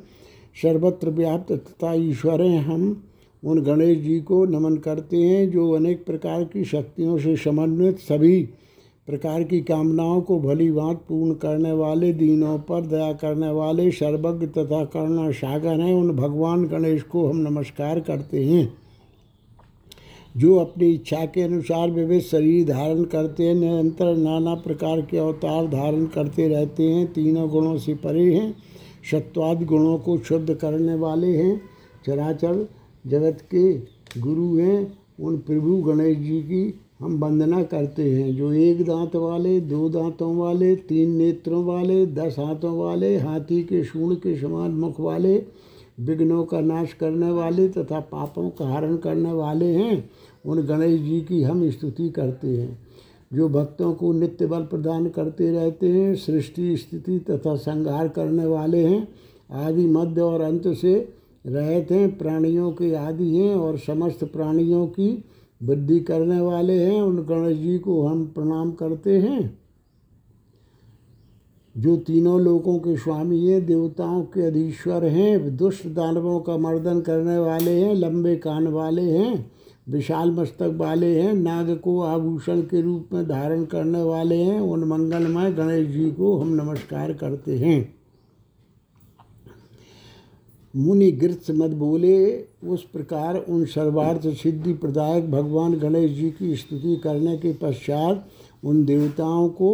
सर्वत्र 0.62 1.10
व्याप्त 1.10 1.52
तथा 1.52 1.94
ईश्वर 1.94 2.42
हैं, 2.42 2.64
हम 2.64 3.02
उन 3.44 3.60
गणेश 3.60 3.98
जी 3.98 4.20
को 4.20 4.44
नमन 4.44 4.76
करते 4.76 5.16
हैं, 5.16 5.50
जो 5.50 5.70
अनेक 5.72 6.04
प्रकार 6.04 6.44
की 6.44 6.64
शक्तियों 6.64 7.18
से 7.18 7.36
समन्वित 7.36 7.98
सभी 7.98 8.48
प्रकार 9.06 9.42
की 9.42 9.60
कामनाओं 9.60 10.20
को 10.20 10.40
भली 10.40 10.72
भांत 10.72 10.98
पूर्ण 10.98 11.34
करने 11.34 11.72
वाले, 11.72 12.12
दीनों 12.12 12.58
पर 12.58 12.86
दया 12.86 13.12
करने 13.12 13.50
वाले 13.50 13.90
सर्वज्ञ 13.90 14.46
तथा 14.46 14.84
करुणा 14.84 15.30
सागर 15.30 15.80
हैं। 15.80 15.94
उन 15.94 16.12
भगवान 16.12 16.64
गणेश 16.64 17.02
को 17.02 17.28
हम 17.28 17.36
नमस्कार 17.36 18.00
करते 18.00 18.44
हैं। 18.44 18.74
जो 20.36 20.56
अपनी 20.56 20.86
इच्छा 20.86 21.26
के 21.26 21.40
अनुसार 21.42 21.90
विविध 21.90 22.20
शरीर 22.20 22.68
धारण 22.68 23.04
करते 23.04 23.42
हैं, 23.42 23.54
निरंतर 23.54 24.16
नाना 24.16 24.54
प्रकार 24.54 25.00
के 25.00 25.18
अवतार 25.18 25.66
धारण 25.66 26.06
करते 26.06 26.48
रहते 26.48 26.82
हैं, 26.82 27.12
तीनों 27.12 27.48
गुणों 27.48 27.78
से 27.78 27.94
परे 27.94 28.34
हैं, 28.34 28.56
सत्वाद 29.10 29.64
गुणों 29.64 29.98
को 29.98 30.18
शुद्ध 30.18 30.54
करने 30.54 30.94
वाले 30.94 31.36
हैं। 31.36 31.60
चराचर 32.06 32.68
जगत 33.06 33.38
के 33.54 33.72
गुरु 34.20 34.56
हैं। 34.56 34.98
उन 35.20 35.38
प्रभु 35.38 35.76
गणेश 35.76 36.18
जी 36.18 36.40
की 36.42 36.80
हम 37.00 37.18
वंदना 37.18 37.62
करते 37.62 38.10
हैं। 38.10 38.36
जो 38.36 38.52
एक 38.52 38.84
दांत 38.84 39.16
वाले, 39.16 39.60
दो 39.60 39.88
दांतों 39.88 40.36
वाले, 40.36 40.76
तीन 40.76 41.10
नेत्रों 41.10 41.64
वाले, 41.64 42.06
दस 42.06 42.36
हाथों 42.38 42.78
वाले, 42.78 43.16
हाथी 43.16 43.62
के 43.62 43.84
शूण 43.84 44.14
के 44.14 44.36
समान 44.36 44.70
मुख 44.70 45.00
वाले, 45.00 45.44
विघ्नों 46.00 46.44
का 46.44 46.60
नाश 46.60 46.92
करने 46.92 47.30
वाले 47.30 47.68
तथा 47.68 48.00
पापों 48.00 48.50
का 48.50 48.68
हरण 48.68 48.96
करने 48.96 49.32
वाले 49.32 49.66
हैं, 49.66 50.10
उन 50.46 50.62
गणेश 50.62 51.00
जी 51.00 51.20
की 51.20 51.42
हम 51.42 51.70
स्तुति 51.70 52.08
करते 52.10 52.48
हैं। 52.48 52.78
जो 53.32 53.48
भक्तों 53.48 53.94
को 53.94 54.12
नित्य 54.12 54.46
बल 54.46 54.60
प्रदान 54.60 55.08
करते 55.08 55.50
रहते 55.50 55.88
हैं, 55.88 56.14
सृष्टि, 56.14 56.76
स्थिति 56.76 57.18
तथा 57.18 57.56
संहार 57.56 58.08
करने 58.08 58.46
वाले 58.46 58.86
हैं, 58.86 59.08
आदि 59.50 59.86
मध्य 59.86 60.20
और 60.20 60.40
अंत 60.40 60.68
से 60.68 61.08
रहते 61.46 61.94
हैं, 61.94 62.18
प्राणियों 62.18 62.72
के 62.72 62.94
आदि 62.94 63.36
हैं 63.36 63.56
और 63.56 63.78
समस्त 63.78 64.24
प्राणियों 64.24 64.86
की 64.86 65.24
वृद्धि 65.62 66.00
करने 66.00 66.40
वाले 66.40 66.84
हैं, 66.84 67.02
उन 67.02 67.16
गणेश 67.16 67.58
जी 67.58 67.78
को 67.78 68.06
हम 68.06 68.26
प्रणाम 68.26 68.72
करते 68.72 69.18
हैं। 69.18 69.58
जो 71.76 71.96
तीनों 71.96 72.40
लोगों 72.40 72.78
के 72.78 72.96
स्वामी 72.96 73.46
हैं, 73.46 73.66
देवताओं 73.66 74.22
के 74.22 74.46
अधीश्वर 74.46 75.04
हैं, 75.04 75.56
दुष्ट 75.56 75.86
दानवों 75.86 76.40
का 76.40 76.56
मर्दन 76.56 77.00
करने 77.00 77.38
वाले 77.38 77.70
हैं, 77.70 77.94
लंबे 77.94 78.36
कान 78.36 78.66
वाले 78.66 79.02
हैं, 79.02 79.50
विशाल 79.88 80.30
मस्तक 80.30 80.74
वाले 80.76 81.20
हैं, 81.20 81.34
नाग 81.34 81.76
को 81.76 82.00
आभूषण 82.00 82.60
के 82.60 82.80
रूप 82.80 83.08
में 83.12 83.28
धारण 83.28 83.64
करने 83.64 84.02
वाले 84.02 84.36
हैं, 84.36 84.60
उन 84.60 84.84
मंगलमय 84.84 85.52
गणेश 85.52 85.88
जी 85.88 86.10
को 86.10 86.38
हम 86.38 86.48
नमस्कार 86.48 87.12
करते 87.12 87.58
हैं। 87.58 87.95
मुनि 90.76 91.10
गिरथ 91.12 91.50
मत 91.50 91.70
बोले 91.70 92.16
उस 92.64 92.82
प्रकार 92.82 93.36
उन 93.38 93.64
सर्वार्थ 93.64 94.26
सिद्धि 94.36 94.72
प्रदायक 94.72 95.30
भगवान 95.30 95.74
गणेश 95.74 96.10
जी 96.10 96.30
की 96.30 96.56
स्तुति 96.56 96.96
करने 96.96 97.36
के 97.36 97.52
पश्चात 97.52 98.26
उन 98.64 98.84
देवताओं 98.84 99.48
को 99.48 99.70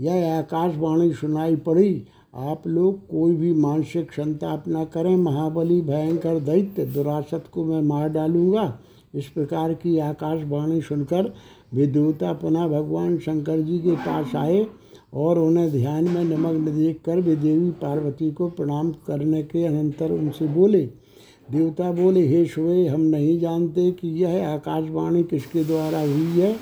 यह 0.00 0.36
आकाशवाणी 0.38 1.12
सुनाई 1.12 1.56
पड़ी, 1.56 2.02
आप 2.34 2.66
लोग 2.66 3.06
कोई 3.08 3.34
भी 3.36 3.52
मानसिक 3.52 4.12
संताप 4.12 4.64
न 4.68 4.84
करें, 4.84 5.16
महाबली, 5.16 5.80
भयंकर, 5.80 6.38
दैत्य, 6.40 6.86
दुरासत 6.86 7.44
को 7.52 7.64
मैं 7.64 7.82
मार 7.82 8.08
डालूँगा। 8.08 8.78
इस 9.14 9.26
प्रकार 9.26 9.74
की 9.74 9.98
आकाशवाणी 9.98 10.80
सुनकर 10.82 11.32
वे 11.74 11.86
देवता 11.86 12.32
पुनः 12.32 12.66
भगवान 12.68 13.18
शंकर 13.18 13.60
जी 13.60 13.78
के 13.78 13.96
पास 13.96 14.34
आए। 14.36 14.66
और 15.14 15.38
उन्हें 15.38 15.70
ध्यान 15.70 16.04
में 16.04 16.24
निमग्न 16.24 16.76
देख 16.76 17.00
कर 17.04 17.20
वे 17.20 17.36
देवी 17.36 17.70
पार्वती 17.70 18.30
को 18.30 18.48
प्रणाम 18.48 18.90
करने 18.90 19.42
के 19.42 19.66
अनंतर 19.66 20.12
उनसे 20.12 20.46
बोले, 20.46 20.82
देवता 21.50 21.92
बोले, 21.92 22.26
हे 22.26 22.46
शुए 22.46 22.86
हम 22.86 23.00
नहीं 23.00 23.40
जानते 23.40 23.90
कि 23.90 24.08
यह 24.08 24.48
आकाशवाणी 24.48 25.22
किसके 25.22 25.64
द्वारा 25.64 26.00
हुई 26.00 26.40
है? 26.40 26.56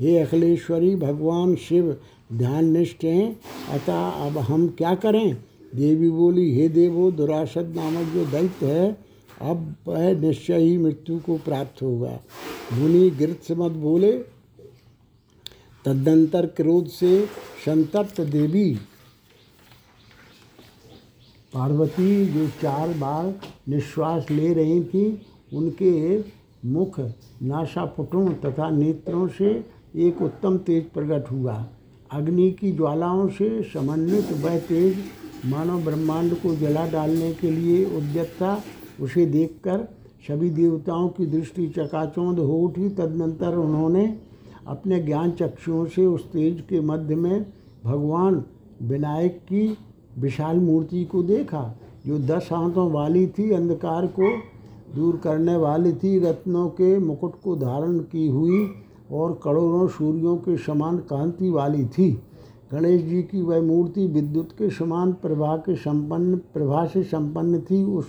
हे 0.00 0.18
अखिलेश्वरी, 0.18 0.96
भगवान 0.96 1.54
शिव 1.54 1.96
ध्यान 2.32 2.64
निष्ठ 2.64 3.04
हैं, 3.04 3.40
अतः 3.70 4.08
अब 4.08 4.38
हम 4.38 4.68
क्या 4.68 4.94
करें? 4.94 5.36
देवी 5.74 6.10
बोली, 6.10 6.54
हे 6.54 6.68
देवो 6.68 7.10
दुरासद 7.10 7.72
नामक 7.76 8.06
जो 8.14 8.24
दैत्य 8.24 8.66
है, 8.66 8.98
अब 9.42 9.74
वह 9.88 10.20
निश्चय 10.20 10.58
ही 10.58 10.78
मृत्यु 10.78 11.18
को 11.18 11.36
प्राप्त 11.36 11.82
होगा। 11.82 12.20
मुनि 12.72 13.10
गिरसमत 13.10 13.72
बोले 13.72 14.31
तदंतर 15.84 16.46
क्रोध 16.46 16.86
से 16.90 17.24
संतप्त 17.64 18.20
देवी। 18.20 18.74
पार्वती 21.52 22.26
जो 22.26 22.46
चार 22.62 22.88
बार 22.88 23.34
निश्वास 23.68 24.30
ले 24.30 24.52
रही 24.54 24.82
थी, 24.84 25.04
उनके 25.52 26.18
मुख 26.68 26.98
नाशापुटों 27.42 28.26
तथा 28.42 28.70
नेत्रों 28.70 29.26
से 29.28 29.50
एक 29.98 30.22
उत्तम 30.22 30.56
तेज 30.58 30.84
प्रकट 30.90 31.30
हुआ। 31.30 31.54
अग्नि 32.10 32.50
की 32.50 32.72
ज्वालाओं 32.72 33.28
से 33.28 33.62
समन्वित 33.62 34.32
वह 34.44 34.58
तेज 34.58 34.96
मानव 35.46 35.84
ब्रह्मांड 35.84 36.34
को 36.34 36.54
जला 36.56 36.86
डालने 36.86 37.32
के 37.34 37.50
लिए 37.50 37.84
उद्यत 37.96 38.34
था 38.36 38.62
उसे 39.00 39.26
देखकर 39.26 39.88
सभी 40.28 40.50
देवताओं 40.50 41.08
की 41.08 41.26
दृष्टि 41.26 41.66
चकाचौंध 41.68 42.38
हो 42.38 42.58
उठी। 42.58 42.88
तदनंतर 42.88 43.56
उन्होंने 43.56 44.06
अपने 44.66 45.00
ज्ञान 45.00 45.30
चक्षुओं 45.30 45.86
से 45.86 46.06
उस 46.06 46.32
तेज 46.32 46.60
के 46.68 46.80
मध्य 46.80 47.14
में 47.14 47.46
भगवान 47.84 48.44
विनायक 48.82 49.38
की 49.38 49.78
विशाल 50.18 50.56
मूर्ति 50.56 51.04
को 51.04 51.22
देखा, 51.22 51.78
जो 52.06 52.18
दस 52.18 52.48
हाथों 52.52 52.90
वाली 52.92 53.26
थी, 53.26 53.50
अंधकार 53.50 54.06
को 54.06 54.36
दूर 54.94 55.16
करने 55.16 55.56
वाली 55.56 55.92
थी, 55.92 56.18
रत्नों 56.18 56.68
के 56.68 56.98
मुकुट 56.98 57.32
को 57.44 57.56
धारण 57.56 57.98
की 57.98 58.28
हुई 58.28 58.70
और 59.12 59.40
करोड़ों 59.44 59.88
सूर्यों 59.88 60.36
के 60.36 60.56
समान 60.56 60.98
कांति 60.98 61.50
वाली 61.50 61.86
थी। 61.86 62.22
गणेश 62.72 63.02
जी 63.02 63.22
की 63.22 63.42
वह 63.42 63.62
मूर्ति 63.62 64.06
विद्युत 64.06 64.52
के 64.52 64.70
समान 64.70 65.12
प्रभा 65.12 65.56
के 65.56 65.76
संपन्न, 65.76 66.36
प्रभा 66.36 66.86
से 66.86 67.02
संपन्न 67.02 67.60
थी। 67.60 67.84
उस 67.84 68.06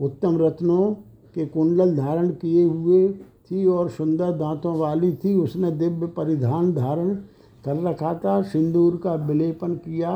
उत्तम 0.00 0.38
रत्नों 0.38 0.92
के 1.34 1.46
कुंडल 1.46 1.96
धारण 1.96 2.30
किए 2.30 2.64
हुए 2.64 3.08
थी 3.50 3.66
और 3.66 3.88
सुंदर 3.88 4.32
दांतों 4.32 4.76
वाली 4.78 5.12
थी। 5.14 5.34
उसने 5.34 5.70
दिव्य 5.70 6.06
परिधान 6.06 6.72
धारण 6.72 7.14
कर 7.64 7.82
रखा 7.82 8.14
था। 8.14 8.40
सिंदूर 8.42 8.96
का 8.96 9.14
विलेपन 9.26 9.74
किया 9.74 10.12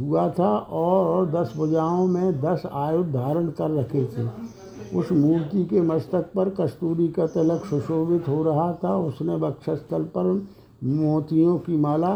हुआ 0.00 0.28
था 0.30 0.56
और 0.58 1.30
दस 1.30 1.52
भुजाओं 1.56 2.06
में 2.06 2.40
दस 2.40 2.62
आयुध 2.72 3.12
धारण 3.12 3.48
कर 3.50 3.70
रखे 3.70 4.04
थे। 4.04 4.28
उस 4.98 5.12
मूर्ति 5.12 5.64
के 5.64 5.80
मस्तक 5.80 6.30
पर 6.34 6.48
कस्तूरी 6.50 7.08
का 7.08 7.26
तिलक 7.26 7.64
सुशोभित 7.64 8.28
हो 8.28 8.42
रहा 8.42 8.72
था। 8.84 8.96
उसने 8.96 9.36
वक्षस्थल 9.36 10.02
पर 10.16 10.32
मोतियों 10.84 11.58
की 11.58 11.76
माला 11.76 12.14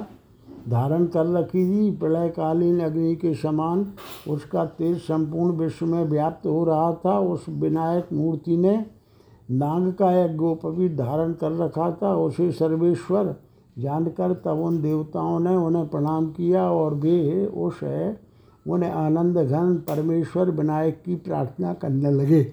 धारण 0.68 1.05
कर 1.07 1.27
रखी 1.27 1.64
थी। 1.64 1.90
प्रलयकालीन 1.97 2.81
अग्नि 2.81 3.14
के 3.16 3.35
समान 3.35 3.87
उसका 4.29 4.64
तेज 4.64 4.99
संपूर्ण 4.99 5.57
विश्व 5.57 5.87
में 5.87 6.05
व्याप्त 6.05 6.47
हो 6.47 6.64
रहा 6.64 6.92
था। 7.07 7.18
उस 7.18 7.47
विनायक 7.49 8.09
मूर्ति 8.12 8.57
ने 8.57 8.77
नाग 9.50 9.92
का 9.92 10.24
एक 10.24 10.37
गोपवीर 10.37 10.96
धारण 10.96 11.32
कर 11.32 11.52
रखा 11.52 11.90
था, 11.90 12.14
उसे 12.16 12.52
सर्वेश्वर 12.52 13.34
जानकर 13.78 14.32
तब 14.34 14.61
उन 14.61 14.82
देवताओं 14.82 15.40
ने 15.40 15.56
उन्हें 15.56 15.88
प्रणाम 15.88 16.26
किया 16.26 16.70
और 16.70 16.94
वे 16.94 17.46
उस 17.46 17.80
उन्हें 18.68 18.90
आनंद 18.90 19.38
घन 19.38 19.74
परमेश्वर 19.76 20.50
विनायक 20.50 21.02
की 21.04 21.14
प्रार्थना 21.14 21.72
करने 21.74 22.11
लगे। 22.11 22.52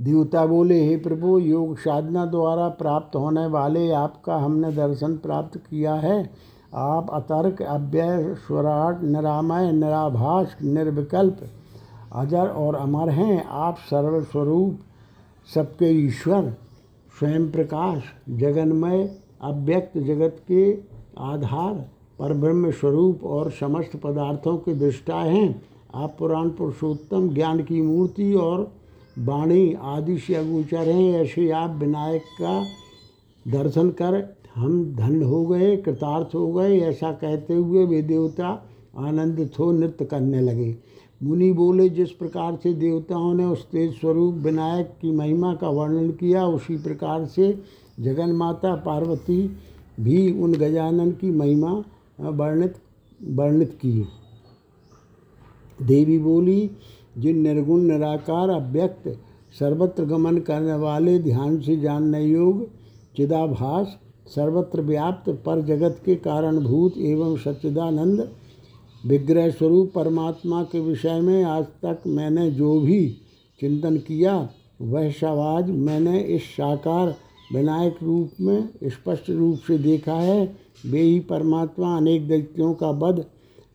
देवता 0.00 0.46
बोले, 0.46 0.84
हे 0.84 0.96
प्रभु, 0.96 1.38
योग 1.38 1.76
साधना 1.78 2.26
द्वारा 2.26 2.68
प्राप्त 2.68 3.16
होने 3.16 3.46
वाले 3.46 3.90
आपका 3.90 4.36
हमने 4.36 4.72
दर्शन 4.72 5.16
प्राप्त 5.16 5.58
किया 5.58 5.94
है। 5.94 6.30
आप 6.74 7.10
अतर्क, 7.10 7.62
अव्यय, 7.62 8.34
स्वराट, 8.34 9.02
निरामय, 9.02 9.72
निराभास, 9.72 10.56
निर्विकल्प, 10.62 11.38
अजर 12.12 12.46
और 12.46 12.74
अमर 12.74 13.08
हैं। 13.08 13.44
आप 13.44 13.76
सर्वस्वरूप 13.76 14.78
सबके 15.46 15.90
ईश्वर, 16.06 16.54
स्वयं 17.18 17.50
प्रकाश, 17.50 18.02
जगन्मय, 18.30 19.16
अव्यक्त 19.42 19.98
जगत 19.98 20.36
के 20.48 20.72
आधार 21.18 21.74
पर 22.18 22.32
ब्रह्म 22.32 22.70
स्वरूप 22.70 23.24
और 23.24 23.50
समस्त 23.50 23.96
पदार्थों 23.96 24.56
के 24.56 24.74
दृष्टा 24.74 25.16
हैं। 25.16 25.62
आप 25.94 26.16
पुराण 26.18 26.48
पुरुषोत्तम, 26.48 27.28
ज्ञान 27.34 27.62
की 27.62 27.82
मूर्ति 27.82 28.34
और 28.34 28.72
वाणी 29.18 29.74
आदि 29.74 30.18
से 30.18 30.34
अगोचर 30.34 30.88
हैं, 30.88 31.12
ऐसे 31.12 31.50
आप 31.50 31.70
विनायक 31.70 32.22
का 32.22 32.64
दर्शन 33.48 33.90
कर 33.90 34.36
हम 34.54 34.94
धन 34.96 35.22
हो 35.22 35.46
गए, 35.46 35.76
कृतार्थ 35.76 36.34
हो 36.34 36.52
गए। 36.52 36.78
ऐसा 36.80 37.12
कहते 37.12 37.54
हुए 37.54 37.84
वे 37.86 38.02
देवता 38.02 38.66
आनंदित 38.96 39.58
हो 39.58 39.72
नृत्य 39.72 40.04
करने 40.04 40.40
लगे। 40.40 40.76
मुनि 41.24 41.52
बोले, 41.52 41.88
जिस 41.88 42.10
प्रकार 42.10 42.56
से 42.62 42.72
देवताओं 42.72 43.34
ने 43.34 43.44
उस 43.44 43.66
तेज 43.66 44.00
स्वरूप 44.00 44.34
विनायक 44.34 44.86
की 45.02 45.12
महिमा 45.12 45.54
का 45.54 45.68
वर्णन 45.68 46.10
किया, 46.10 46.46
उसी 46.46 46.76
प्रकार 46.76 47.24
से 47.24 47.62
जगन 48.00 48.32
माता 48.32 48.74
पार्वती 48.76 49.56
भी 50.00 50.42
उन 50.42 50.52
गजानन 50.52 51.10
की 51.10 51.30
महिमा 51.30 51.72
वर्णित 52.20 52.74
वर्णित 53.22 53.72
की। 53.72 54.06
देवी 55.82 56.18
बोली, 56.18 56.70
जिन 57.18 57.38
निर्गुण, 57.38 57.80
निराकार, 57.80 58.50
अव्यक्त, 58.50 59.08
सर्वत्र 59.58 60.04
गमन 60.04 60.38
करने 60.38 60.74
वाले 60.74 61.18
ध्यान 61.18 61.60
से 61.60 61.76
जानने 61.76 62.24
योग 62.24 62.64
चिदाभास, 63.16 63.96
सर्वत्र 64.26 64.80
व्याप्त 64.80 65.30
पर 65.46 65.60
जगत 65.60 66.00
के 66.04 66.14
कारणभूत 66.14 66.98
एवं 66.98 67.36
सच्चिदानंद 67.36 68.28
विग्रह 69.06 69.50
स्वरूप 69.50 69.92
परमात्मा 69.94 70.62
के 70.62 70.80
विषय 70.80 71.20
में 71.20 71.44
आज 71.44 71.64
तक 71.84 72.02
मैंने 72.06 72.50
जो 72.50 72.80
भी 72.80 73.08
चिंतन 73.60 73.96
किया, 73.96 74.48
वह 74.82 75.10
सवाज 75.10 75.70
मैंने 75.70 76.20
इस 76.20 76.42
साकार 76.42 77.14
विनायक 77.52 77.96
रूप 78.02 78.30
में 78.40 78.68
स्पष्ट 78.84 79.30
रूप 79.30 79.58
से 79.58 79.78
देखा 79.78 80.14
है। 80.14 80.56
वे 80.86 81.00
ही 81.00 81.20
परमात्मा 81.20 81.96
अनेक 81.96 82.26
दैत्यों 82.28 82.72
का 82.74 82.90
वध 82.90 83.24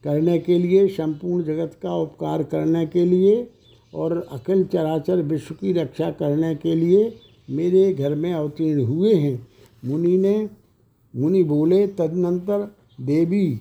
करने 0.04 0.40
के 0.40 0.58
लिए, 0.60 0.88
संपूर्ण 0.88 1.44
जगत 1.44 1.78
का 1.84 1.96
उपकार 1.96 2.44
करने 2.44 2.86
के 2.86 3.06
लिए 3.06 3.48
और 3.94 4.28
अखिल 4.32 4.64
चराचर 4.64 5.22
विश्व 5.22 5.56
की 5.56 5.74
रक्षा 5.74 6.12
करने 6.12 6.56
के 6.56 6.76
लिए 6.76 7.14
मेरे 7.50 7.94
घर 7.94 8.16
में 8.16 8.34
अवतीर्ण 8.34 8.86
हुए 8.86 9.14
हैं। 9.14 9.48
मुनि 9.86 10.18
ने 10.18 10.50
मुनि 11.14 11.44
बोले, 11.44 11.88
तदनंतर 11.88 12.72
देवी 13.02 13.60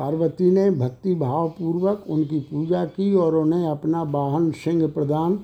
पार्वती 0.00 0.50
ने 0.50 0.70
भक्ति 0.70 1.14
भाव 1.14 1.48
पूर्वक 1.48 2.04
उनकी 2.08 2.40
पूजा 2.40 2.84
की 2.84 3.14
और 3.14 3.34
उन्हें 3.36 3.66
अपना 3.68 4.02
वाहन 4.02 4.50
सिंह 4.50 4.86
प्रदान 4.88 5.36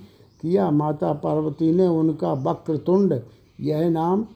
किया। 0.42 0.70
माता 0.70 1.12
पार्वती 1.12 1.72
ने 1.72 1.86
उनका 1.86 2.32
वक्रतुंड, 2.32 3.20
यह 3.60 3.88
नाम, 3.90 4.26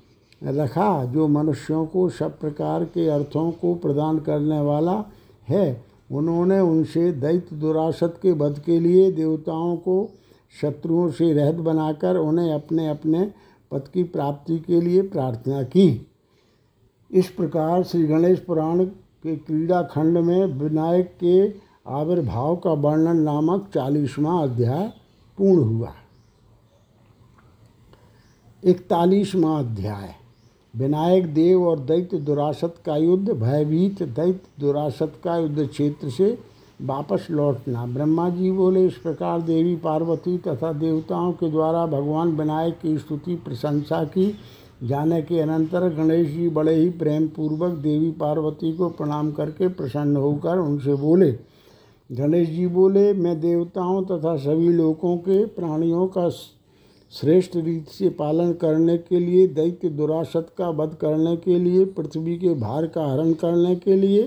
रखा, 0.44 1.04
जो 1.04 1.28
मनुष्यों 1.28 1.86
को 1.86 2.08
सब 2.08 2.38
प्रकार 2.38 2.84
के 2.84 3.08
अर्थों 3.08 3.50
को 3.52 3.74
प्रदान 3.74 4.18
करने 4.18 4.60
वाला 4.60 5.04
है। 5.48 5.84
उन्होंने 6.12 6.60
उनसे 6.60 7.10
दैत्य 7.12 7.56
दुरासत 7.56 8.18
के 8.22 8.32
वध 8.32 8.58
के 8.58 8.78
लिए 8.80 9.10
देवताओं 9.12 9.76
को 9.76 10.08
शत्रुओं 10.60 11.10
से 11.10 11.32
रहित 11.32 11.56
बनाकर 11.56 12.16
उन्हें 12.16 12.52
अपने 12.52 12.88
अपने 12.88 13.30
पद 13.70 13.88
की 13.94 14.02
प्राप्ति 14.04 14.58
के 14.58 14.80
लिए 14.80 15.02
प्रार्थना 15.02 15.62
की। 15.62 16.06
इस 17.10 17.28
प्रकार 17.30 17.82
श्री 17.82 18.06
गणेश 18.06 18.38
पुराण 18.38 18.84
के 19.22 19.36
क्रीड़ा 19.36 19.82
खंड 19.82 20.18
में 20.18 20.46
विनायक 20.46 21.14
के 21.24 21.48
आविर्भाव 21.88 22.56
का 22.56 22.70
वर्णन 22.70 23.16
नामक 23.16 23.70
चालीसवां 23.74 24.48
अध्याय 24.48 24.92
पूर्ण 25.38 25.62
हुआ। 25.62 25.92
इकतालीसवां 28.64 29.64
अध्याय। 29.64 30.14
विनायक 30.76 31.34
देव 31.34 31.68
और 31.68 31.78
दैत्य 31.78 32.18
दुरासत 32.18 32.74
का 32.86 32.96
युद्ध, 32.96 33.30
भयभीत 33.30 34.02
दैत्य 34.02 34.48
दुरासत 34.60 35.12
का 35.24 35.36
युद्ध 35.36 35.66
क्षेत्र 35.66 36.10
से 36.10 36.38
वापस 36.82 37.26
लौटना। 37.30 37.86
ब्रह्मा 37.86 38.28
जी 38.28 38.50
बोले, 38.50 38.86
इस 38.86 38.94
प्रकार 38.94 39.42
देवी 39.42 39.76
पार्वती 39.76 40.38
तथा 40.38 40.72
देवताओं 40.72 41.32
के 41.32 41.50
द्वारा 41.50 41.86
भगवान 41.86 42.28
विनायक 42.28 42.78
की 42.82 42.98
स्तुति 42.98 43.34
प्रशंसा 43.34 44.04
की 44.04 44.34
जाने 44.80 45.20
के 45.22 45.40
अनंतर 45.40 45.88
गणेश 45.94 46.28
जी 46.28 46.48
बड़े 46.48 46.74
ही 46.74 46.88
प्रेम 46.90 47.26
पूर्वक 47.28 47.72
देवी 47.78 48.10
पार्वती 48.10 48.72
को 48.72 48.88
प्रणाम 48.88 49.30
करके 49.32 49.68
प्रसन्न 49.68 50.16
होकर 50.16 50.58
उनसे 50.58 50.94
बोले, 50.94 51.30
गणेश 52.10 52.48
जी 52.48 52.66
बोले, 52.66 53.12
मैं 53.12 53.40
देवताओं 53.40 54.02
तथा 54.04 54.36
सभी 54.36 54.68
लोगों 54.68 55.16
के 55.18 55.44
प्राणियों 55.46 56.06
का 56.06 56.28
श्रेष्ठ 57.12 57.56
रीति 57.56 57.92
से 57.92 58.08
पालन 58.08 58.52
करने 58.52 58.96
के 58.98 59.18
लिए, 59.18 59.46
दैत्य 59.46 59.88
दुरासत 59.88 60.52
का 60.58 60.68
वध 60.70 60.94
करने 60.94 61.36
के 61.36 61.58
लिए, 61.58 61.84
पृथ्वी 61.86 62.36
के 62.38 62.54
भार 62.54 62.86
का 62.86 63.06
हरण 63.06 63.32
करने 63.32 63.74
के 63.76 63.96
लिए 63.96 64.22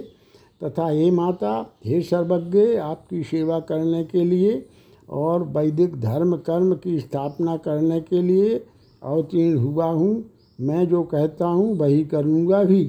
तथा 0.62 0.88
हे 0.88 1.10
माता, 1.12 1.54
हे 1.86 2.02
सर्वज्ञ, 2.02 2.76
आपकी 2.78 3.24
सेवा 3.24 3.60
करने 3.60 4.04
के 4.04 4.24
लिए 4.24 4.66
और 5.10 5.44
वैदिक 5.48 6.00
धर्म 6.02 6.36
कर्म 6.38 6.74
की 6.76 7.00
स्थापना 7.00 7.56
करने 7.58 8.00
के 8.02 8.22
लिए 8.22 8.56
अवतीर्ण 9.02 9.58
हुआ 9.58 9.86
हूँ। 9.86 10.14
मैं 10.60 10.88
जो 10.88 11.04
कहता 11.04 11.46
हूँ, 11.46 11.76
वही 11.78 12.04
करूँगा 12.06 12.64
भी। 12.64 12.84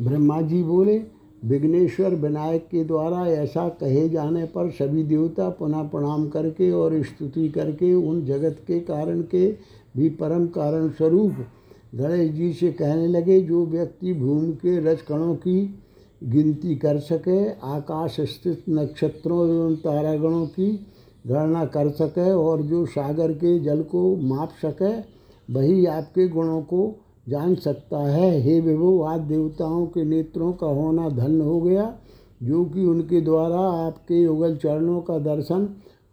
ब्रह्मा 0.00 0.40
जी 0.40 0.62
बोले, 0.62 0.98
विघ्नेश्वर 1.44 2.14
विनायक 2.14 2.66
के 2.66 2.84
द्वारा 2.84 3.26
ऐसा 3.26 3.68
कहे 3.70 4.08
जाने 4.08 4.44
पर 4.44 4.70
सभी 4.70 5.02
देवता 5.02 5.48
पुनः 5.48 5.82
प्रणाम 5.82 6.28
करके 6.28 6.70
और 6.70 7.02
स्तुति 7.02 7.48
करके 7.48 7.92
उन 7.94 8.24
जगत 8.26 8.62
के 8.66 8.78
कारण 8.80 9.20
के 9.24 9.50
भी 9.96 10.08
परम 10.10 10.46
कारण 10.46 10.88
स्वरूप 10.88 11.36
गणेश 11.94 12.30
जी 12.30 12.52
से 12.52 12.70
कहने 12.72 13.06
लगे, 13.06 13.40
जो 13.40 13.64
व्यक्ति 13.66 14.12
भूमि 14.12 14.52
के 14.54 14.78
रजकणों 14.82 15.34
की 15.36 15.62
गिनती 16.24 16.74
कर 16.76 16.98
सके, 17.00 17.44
आकाश 17.48 18.16
स्थित 18.20 18.64
नक्षत्रों 18.68 19.48
एवं 19.48 19.76
तारागणों 19.76 20.46
की 20.46 20.70
गणना 21.26 21.64
कर 21.66 21.90
सके 21.90 22.30
और 22.32 22.62
जो 22.62 22.84
सागर 22.86 23.32
के 23.32 23.58
जल 23.60 23.82
को 23.82 24.16
माप 24.18 24.52
सके 24.62 24.92
वही 25.50 25.86
आपके 25.86 26.28
गुणों 26.28 26.62
को 26.62 27.04
जान 27.28 27.54
सकता 27.54 27.98
है। 27.98 28.40
हे 28.40 28.60
विभो, 28.60 29.02
आज 29.02 29.20
देवताओं 29.20 29.86
के 29.86 30.04
नेत्रों 30.04 30.52
का 30.52 30.66
होना 30.66 31.08
धन्य 31.08 31.44
हो 31.44 31.60
गया, 31.60 31.98
जो 32.42 32.64
कि 32.64 32.84
उनके 32.84 33.20
द्वारा 33.20 33.60
आपके 33.86 34.22
युगल 34.22 34.56
चरणों 34.56 35.00
का 35.00 35.18
दर्शन 35.18 35.68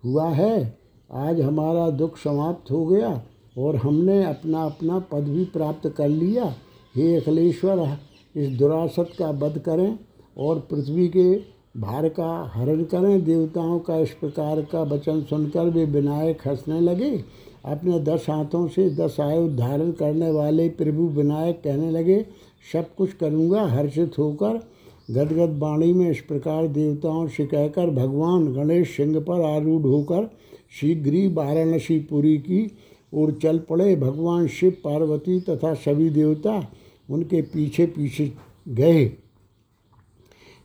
हुआ 0.05 0.29
है। 0.29 0.77
आज 1.11 1.41
हमारा 1.41 1.89
दुख 1.89 2.17
समाप्त 2.17 2.71
हो 2.71 2.85
गया 2.85 3.21
और 3.57 3.75
हमने 3.75 4.23
अपना 4.25 4.63
अपना 4.63 4.99
पद 4.99 5.23
भी 5.23 5.45
प्राप्त 5.45 5.89
कर 5.89 6.07
लिया। 6.07 6.53
हे 6.95 7.15
अखिलेश्वर, 7.15 7.97
इस 8.35 8.57
दुरासत 8.57 9.09
का 9.19 9.29
वध 9.29 9.59
करें 9.59 9.99
और 10.37 10.59
पृथ्वी 10.59 11.07
के 11.07 11.35
भार 11.77 12.09
का 12.09 12.51
हरण 12.53 12.83
करें। 12.83 13.23
देवताओं 13.23 13.79
का 13.79 13.97
इस 13.97 14.11
प्रकार 14.11 14.61
का 14.61 14.81
वचन 14.83 15.21
सुनकर 15.21 15.69
वे 15.69 15.85
विनायक 15.85 16.47
हंसने 16.47 16.79
लगे। 16.79 17.23
अपने 17.65 17.99
दस 17.99 18.25
हाथों 18.29 18.67
से 18.67 18.89
दस 18.95 19.19
आयु 19.19 19.47
धारण 19.49 19.91
करने 19.91 20.31
वाले 20.31 20.67
प्रभु 20.69 21.07
विनायक 21.11 21.61
कहने 21.63 21.91
लगे, 21.91 22.25
सब 22.73 22.93
कुछ 22.95 23.13
करूँगा, 23.13 23.61
हर्षित 23.63 24.17
होकर। 24.17 24.59
गदगद 25.11 25.57
वाणी 25.59 25.91
में 25.93 26.09
इस 26.11 26.21
प्रकार 26.21 26.67
देवताओं 26.67 27.27
से 27.27 27.45
कहकर 27.45 27.89
भगवान 27.89 28.53
गणेश 28.53 28.95
सिंह 28.95 29.19
पर 29.19 29.41
आरूढ़ 29.45 29.81
होकर 29.81 30.29
शीघ्र 30.79 31.13
ही 31.13 31.27
वाराणसी 31.27 31.99
पुरी 31.99 32.37
की 32.37 32.71
ओर 33.13 33.31
चल 33.33 33.59
पड़े। 33.59 33.95
भगवान 33.95 34.47
शिव, 34.47 34.71
पार्वती 34.83 35.39
तथा 35.39 35.73
सभी 35.73 36.09
देवता 36.09 36.61
उनके 37.09 37.41
पीछे 37.43 37.85
पीछे 37.87 38.31
गए। 38.67 39.05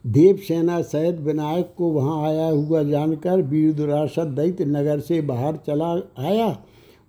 देवसेना 0.05 0.81
सहित 0.83 1.19
विनायक 1.21 1.75
को 1.79 1.91
वहाँ 1.91 2.23
आया 2.25 2.47
हुआ 2.47 2.83
जानकर 2.83 3.43
वीर 3.43 3.73
दुरासत 3.73 4.27
दैत्य 4.37 4.65
नगर 4.65 5.01
से 5.01 5.21
बाहर 5.23 5.57
चला 5.67 5.93
आया। 6.19 6.49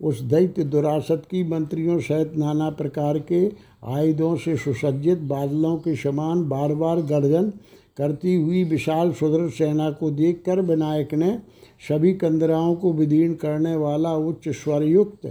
उस 0.01 0.21
दैत्य 0.21 0.63
दुरासत 0.63 1.23
की 1.31 1.43
मंत्रियों 1.43 1.99
सहित 1.99 2.37
नाना 2.37 2.69
प्रकार 2.69 3.19
के 3.19 3.51
आयुधों 3.85 4.35
से 4.35 4.55
सुसज्जित, 4.57 5.19
बादलों 5.19 5.77
के 5.77 5.95
समान 5.95 6.49
बार 6.49 6.75
बार 6.75 7.01
गर्जन 7.01 7.53
करती 7.97 8.35
हुई 8.35 8.63
विशाल 8.63 9.11
सुदृढ़ 9.11 9.49
सेना 9.49 9.91
को 9.91 10.11
देखकर 10.11 10.61
विनायक 10.61 11.13
ने 11.13 11.39
सभी 11.87 12.13
कंदराओं 12.13 12.75
को 12.75 12.93
विदीर्ण 12.93 13.33
करने 13.33 13.75
वाला 13.75 14.15
उच्च 14.15 14.49
स्वरयुक्त 14.49 15.25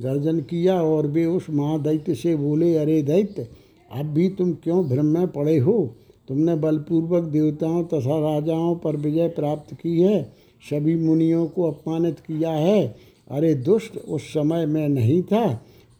गर्जन 0.00 0.40
किया 0.40 0.82
और 0.82 1.06
वे 1.06 1.24
उस 1.24 1.46
महादैत्य 1.50 2.14
से 2.14 2.36
बोले, 2.36 2.76
अरे 2.76 3.02
दैत्य, 3.02 3.48
अब 3.92 4.06
भी 4.06 4.28
तुम 4.28 4.52
क्यों 4.52 4.88
भ्रम 4.88 5.06
में 5.06 5.26
पड़े 5.26 5.58
हो? 5.58 5.94
तुमने 6.28 6.54
बलपूर्वक 6.54 7.22
देवताओं 7.22 7.84
तथा 7.84 8.32
राजाओं 8.32 8.76
पर 8.76 8.96
विजय 8.96 9.28
प्राप्त 9.28 9.74
की 9.74 10.00
है। 10.00 10.32
सभी 10.70 10.96
मुनियों 10.96 11.46
को 11.46 11.70
अपमानित 11.70 12.20
किया 12.20 12.50
है। 12.50 13.13
अरे 13.30 13.54
दुष्ट 13.54 13.96
उस 13.98 14.22
समय 14.28 14.66
में 14.66 14.88
नहीं 14.88 15.22
था। 15.22 15.46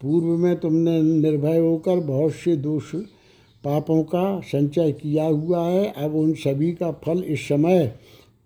पूर्व 0.00 0.26
में 0.36 0.56
तुमने 0.60 1.00
निर्भय 1.02 1.58
होकर 1.58 2.00
बहुत 2.00 2.32
से 2.32 2.56
दोष 2.56 2.94
पापों 3.64 4.02
का 4.04 4.40
संचय 4.40 4.92
किया 4.92 5.24
हुआ 5.24 5.66
है। 5.68 5.92
अब 5.96 6.14
उन 6.14 6.32
सभी 6.34 6.72
का 6.72 6.90
फल 7.04 7.22
इस 7.22 7.48
समय 7.48 7.86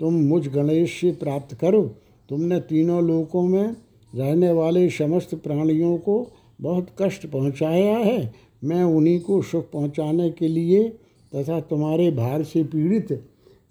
तुम 0.00 0.14
मुझ 0.14 0.46
गणेश 0.48 1.00
से 1.00 1.12
प्राप्त 1.12 1.54
करो। 1.54 1.82
तुमने 2.28 2.60
तीनों 2.60 3.02
लोकों 3.06 3.42
में 3.42 3.76
रहने 4.12 4.52
वाले 4.52 4.88
समस्त 4.90 5.34
प्राणियों 5.34 5.96
को 5.98 6.26
बहुत 6.60 6.86
कष्ट 7.02 7.26
पहुँचाया 7.26 7.96
है। 7.96 8.32
मैं 8.64 8.82
उन्हीं 8.84 9.20
को 9.20 9.40
सुख 9.42 9.70
पहुँचाने 9.70 10.30
के 10.30 10.48
लिए 10.48 10.88
तथा 11.32 11.60
तुम्हारे 11.60 12.10
भार 12.10 12.42
से 12.42 12.62
पीड़ित 12.64 13.12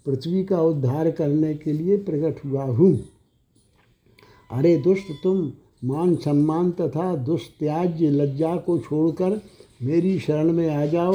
पृथ्वी 0.06 0.44
का 0.44 0.60
उद्धार 0.62 1.10
करने 1.10 1.54
के 1.54 1.72
लिए 1.72 1.96
प्रकट 1.96 2.44
हुआ 2.44 2.64
हूँ। 2.64 2.98
अरे 4.50 4.76
दुष्ट 4.76 5.12
तुम, 5.22 5.50
मान 5.84 6.14
सम्मान 6.16 6.70
तथा 6.70 7.14
दुष्त्याज्य 7.16 8.10
लज्जा 8.10 8.56
को 8.56 8.78
छोड़कर 8.78 9.40
मेरी 9.82 10.18
शरण 10.18 10.52
में 10.52 10.68
आ 10.68 10.84
जाओ। 10.86 11.14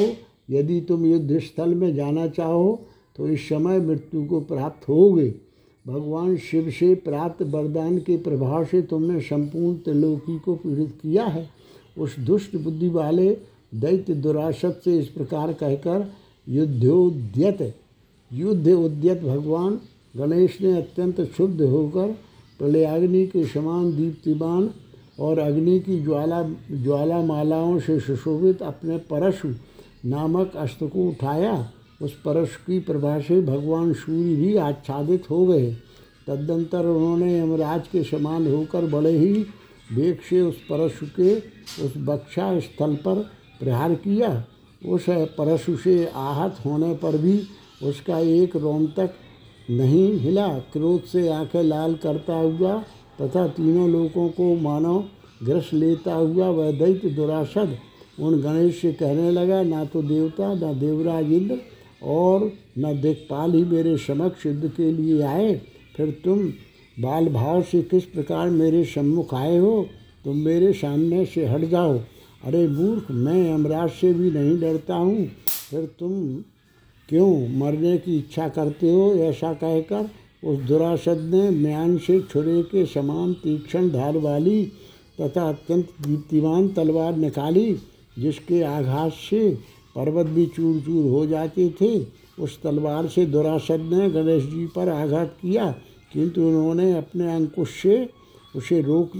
यदि 0.49 0.79
तुम 0.81 1.05
युद्ध 1.05 1.39
स्थल 1.39 1.73
में 1.75 1.93
जाना 1.95 2.27
चाहो 2.27 2.79
तो 3.15 3.27
इस 3.27 3.47
समय 3.49 3.79
मृत्यु 3.79 4.23
को 4.25 4.39
प्राप्त 4.41 4.87
होगे। 4.89 5.33
भगवान 5.85 6.35
शिव 6.37 6.69
से 6.71 6.93
प्राप्त 6.95 7.41
वरदान 7.43 7.97
के 7.97 8.17
प्रभाव 8.17 8.65
से 8.65 8.81
तुमने 8.81 9.19
संपूर्ण 9.21 9.75
त्रिलोकी 9.75 10.37
को 10.39 10.55
पीड़ित 10.55 10.91
किया 11.01 11.25
है। 11.25 11.47
उस 11.97 12.17
दुष्ट 12.19 12.55
बुद्धि 12.55 12.89
वाले 12.89 13.29
दैत्य 13.75 14.13
दुरासत 14.15 14.81
से 14.85 14.97
इस 14.99 15.07
प्रकार 15.07 15.53
कहकर, 15.53 16.07
युद्धोद्यत 16.47 17.73
युद्ध 18.31 18.67
उद्यत 18.67 19.21
भगवान, 19.21 19.79
गणेश 20.17 20.57
ने 20.61 20.71
अत्यंत 20.77 21.21
शुद्ध 21.37 21.61
होकर 21.61 22.15
प्रलयाग्नि 22.59 23.25
के 23.27 23.45
समान 23.45 23.95
दीप्तिमान 23.95 24.69
और 25.19 25.39
अग्नि 25.39 25.79
की 25.79 25.99
ज्वाला 26.03 26.41
ज्वाला 26.71 27.19
मालाओं 27.21 27.79
से 27.79 27.99
सुशोभित 27.99 28.61
अपने 28.61 28.97
परशु 28.97 29.53
नामक 30.05 30.55
अस्त्र 30.55 30.87
को 30.87 31.07
उठाया, 31.09 31.71
उस 32.01 32.13
परश 32.13 32.55
की 32.55 32.79
प्रभा 32.79 33.19
से 33.19 33.41
भगवान 33.41 33.93
सूर्य 33.93 34.35
भी 34.35 34.55
आच्छादित 34.57 35.29
हो 35.29 35.45
गए। 35.45 35.71
तदंतर 36.27 36.85
उन्होंने 36.85 37.37
यमराज 37.39 37.87
के 37.87 38.03
समान 38.03 38.47
होकर 38.53 38.85
बड़े 38.85 39.17
ही 39.17 39.33
वेग 39.93 40.19
से 40.29 40.41
उस 40.41 40.57
परशु 40.69 41.05
के 41.19 41.35
उस 41.85 41.93
बक्षा 41.97 42.59
स्थल 42.59 42.95
पर 42.95 43.15
प्रहार 43.59 43.93
किया। 43.95 44.43
उस 44.85 45.05
परशु 45.09 45.75
से 45.77 46.05
आहत 46.15 46.57
होने 46.65 46.93
पर 46.93 47.17
भी 47.17 47.39
उसका 47.83 48.19
एक 48.19 48.55
रोम 48.55 48.85
तक 48.87 49.13
नहीं 49.69 50.19
हिला, 50.19 50.47
क्रोध 50.73 51.03
से 51.03 51.27
आँखें 51.29 51.63
लाल 51.63 51.93
करता 51.95 52.35
हुआ 52.35 52.77
तथा 53.21 53.47
तीनों 53.47 53.89
लोगों 53.89 54.27
को 54.29 54.55
मानो 54.55 54.99
ग्रस 55.43 55.69
लेता 55.73 56.13
हुआ 56.13 56.47
वह 56.47 56.71
दैत्य 56.71 57.09
दुरासद 57.09 57.77
उन 58.19 58.41
गणेश 58.41 58.81
से 58.81 58.91
कहने 58.93 59.31
लगा, 59.31 59.61
ना 59.63 59.85
तो 59.85 60.01
देवता, 60.01 60.53
ना 60.53 60.73
देवराज 60.73 61.31
इंद्र 61.31 61.57
और 62.03 62.51
न 62.79 63.01
दिक्पाल 63.01 63.53
ही 63.53 63.63
मेरे 63.63 63.97
समक्ष 63.97 64.45
युद्ध 64.45 64.71
के 64.77 64.91
लिए 64.91 65.21
आए। 65.21 65.61
फिर 65.97 66.21
तुम 66.25 66.39
बाल 66.97 67.27
भाव 67.29 67.61
से 67.61 67.81
किस 67.81 68.03
प्रकार 68.05 68.49
मेरे 68.49 68.83
सम्मुख 68.85 69.33
आए 69.33 69.57
हो? 69.57 69.87
तुम 70.25 70.37
मेरे 70.37 70.73
सामने 70.73 71.25
से 71.25 71.45
हट 71.45 71.61
जाओ। 71.61 71.97
अरे 72.43 72.67
मूर्ख, 72.67 73.11
मैं 73.11 73.53
यमराज 73.53 73.89
से 73.89 74.13
भी 74.13 74.31
नहीं 74.31 74.59
डरता 74.59 74.95
हूँ। 74.95 75.25
फिर 75.69 75.85
तुम 75.99 76.11
क्यों 77.09 77.57
मरने 77.57 77.97
की 77.97 78.17
इच्छा 78.17 78.47
करते 78.49 78.91
हो 78.91 79.13
ऐसा 79.23 79.53
कहकर 79.53 80.09
उस 80.43 80.59
दुरासद 80.59 81.19
ने 81.33 81.49
म्यान 81.49 81.97
से 81.97 82.19
छुरे 82.21 82.61
के 82.63 82.85
समान 82.85 83.33
तीक्ष्ण 83.33 83.89
धार 83.91 84.17
वाली 84.17 84.63
तथा 85.21 85.47
अत्यंत 85.49 85.89
दीप्तिमान 86.01 86.67
तलवार 86.67 87.15
निकाली, 87.15 87.73
जिसके 88.19 88.61
आघात 88.61 89.11
से 89.11 89.49
पर्वत 89.95 90.25
भी 90.25 90.45
चूर 90.45 90.79
चूर 90.81 91.09
हो 91.11 91.25
जाते 91.25 91.69
थे। 91.81 91.97
उस 92.39 92.61
तलवार 92.61 93.07
से 93.07 93.25
दुरासद 93.25 93.89
ने 93.93 94.09
गणेश 94.09 94.43
जी 94.43 94.65
पर 94.65 94.89
आघात 94.89 95.37
किया, 95.41 95.65
किंतु 96.13 96.41
उन्होंने 96.41 96.91
अपने 96.93 97.33
अंकुश 97.35 97.69
से 97.81 98.09
उसे 98.55 98.81
रोक 98.81 99.11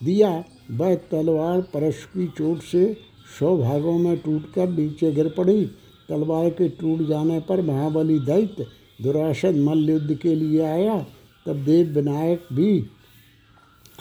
दिया। 0.00 0.30
वह 0.70 0.94
तलवार 1.10 1.60
परश 1.74 2.04
की 2.04 2.26
चोट 2.28 2.62
से 2.62 2.92
सौ 3.38 3.56
भागों 3.58 3.98
में 3.98 4.16
टूटकर 4.16 4.68
नीचे 4.68 5.12
गिर 5.12 5.28
पड़ी। 5.28 5.70
तलवार 6.08 6.50
के 6.50 6.68
टूट 6.68 7.06
जाने 7.08 7.40
पर 7.40 7.60
महाबली 7.62 8.18
दैत्य 8.18 8.66
दुरासद 9.02 9.56
मल्ल 9.56 9.90
युद्ध 9.90 10.14
के 10.14 10.34
लिए 10.34 10.60
आया। 10.60 11.06
तब 11.46 11.56
देव 11.56 11.86
विनायक 11.86 12.46
भी 12.52 12.84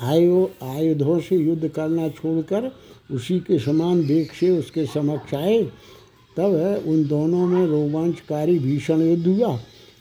आयु, 0.02 0.48
आयुधों 0.64 1.20
से 1.20 1.36
युद्ध 1.36 1.68
करना 1.68 2.10
छोड़कर 2.10 2.72
उसी 3.12 3.40
के 3.40 3.60
समान 3.60 4.02
वेग 4.02 4.32
से 4.32 4.50
उसके 4.50 4.86
समक्ष 4.86 5.34
आए। 5.34 5.64
तब 6.38 6.84
उन 6.88 7.08
दोनों 7.08 7.48
में 7.48 7.66
रोमांचकारी 7.66 8.60
भीषण 8.60 9.02
युद्ध 9.02 9.28
हुआ। 9.28 9.60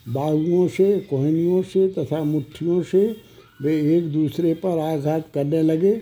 बाहुओं 0.09 0.67
से, 0.67 0.99
कोहनियों 0.99 1.61
से 1.61 1.87
तथा 1.87 2.23
मुट्ठियों 2.23 2.81
से 2.83 3.15
वे 3.61 3.97
एक 3.97 4.11
दूसरे 4.13 4.53
पर 4.53 4.79
आघात 4.79 5.27
करने 5.33 5.61
लगे। 5.61 5.95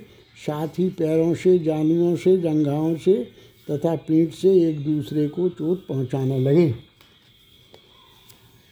साथ 0.48 0.68
ही 0.68 0.90
पैरों 0.90 1.34
से 1.36 1.60
जानुओं 1.60 2.16
से, 2.16 2.38
जंघाओं 2.38 2.96
से 2.96 3.28
तथा 3.68 3.96
पीठ 4.08 4.34
से 4.34 4.50
एक 4.70 4.84
दूसरे 4.86 5.28
को 5.28 5.48
चोट 5.50 5.86
पहुँचाने 5.88 6.40
लगे। 6.40 6.74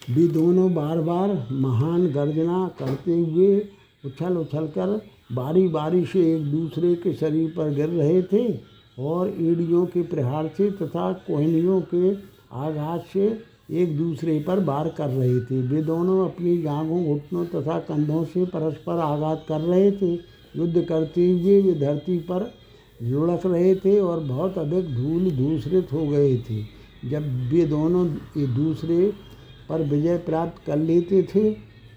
भी 0.02 0.28
दोनों 0.28 0.74
बार 0.74 1.02
बार 1.02 1.32
महान 1.52 2.08
गर्जना 2.08 2.68
करते 2.80 3.12
हुए 3.12 3.58
उछल 4.04 4.38
उछल 4.38 4.68
कर 4.68 5.00
बारी 5.32 5.68
बारी 5.68 6.06
से 6.06 6.20
एक 6.36 6.52
दूसरे 6.52 6.94
के 6.96 7.14
शरीर 7.14 7.50
पर 7.50 7.74
गिर 7.74 7.90
रहे 7.90 8.22
थे 8.24 8.44
और 8.98 9.30
एड़ियों 9.30 9.86
के 9.86 10.02
प्रहार 10.04 10.48
से 10.48 10.70
तथा 10.72 11.12
कोहनियों 11.28 11.82
के 11.94 12.14
आघात 12.58 13.06
से 13.14 13.28
एक 13.72 13.98
दूसरे 13.98 14.40
पर 14.40 14.60
वार 14.60 14.90
कर 14.90 15.10
रहे 15.10 15.40
थे। 15.42 15.62
वे 15.62 15.82
दोनों 15.82 16.26
अपनी 16.26 16.62
जांघों, 16.62 17.04
घुटनों 17.06 17.46
तथा 17.46 17.80
कंधों 17.80 18.24
से 18.26 18.46
परस्पर 18.46 19.00
आघात 19.00 19.46
कर 19.48 19.62
रहे 19.62 19.92
थे। 19.92 20.14
युद्ध 20.56 20.82
करते 20.82 21.30
हुए 21.32 21.62
वे 21.62 21.74
धरती 21.80 22.18
पर 22.20 22.52
लुढ़क 23.04 23.46
रहे 23.46 23.76
थे 23.76 24.00
और 24.00 24.20
बहुत 24.20 24.58
अधिक 24.58 24.94
धूल 24.96 25.30
दूसरित 25.32 25.92
हो 25.94 26.06
गए 26.08 26.38
थे। 26.40 26.62
जब 27.10 27.24
वे 27.52 27.66
दोनों 27.68 28.06
एक 28.42 28.50
दूसरे 28.50 29.12
पर 29.70 29.82
विजय 29.84 30.18
प्राप्त 30.26 30.66
कर 30.66 30.78
लेते 30.80 31.22
थे 31.26 31.50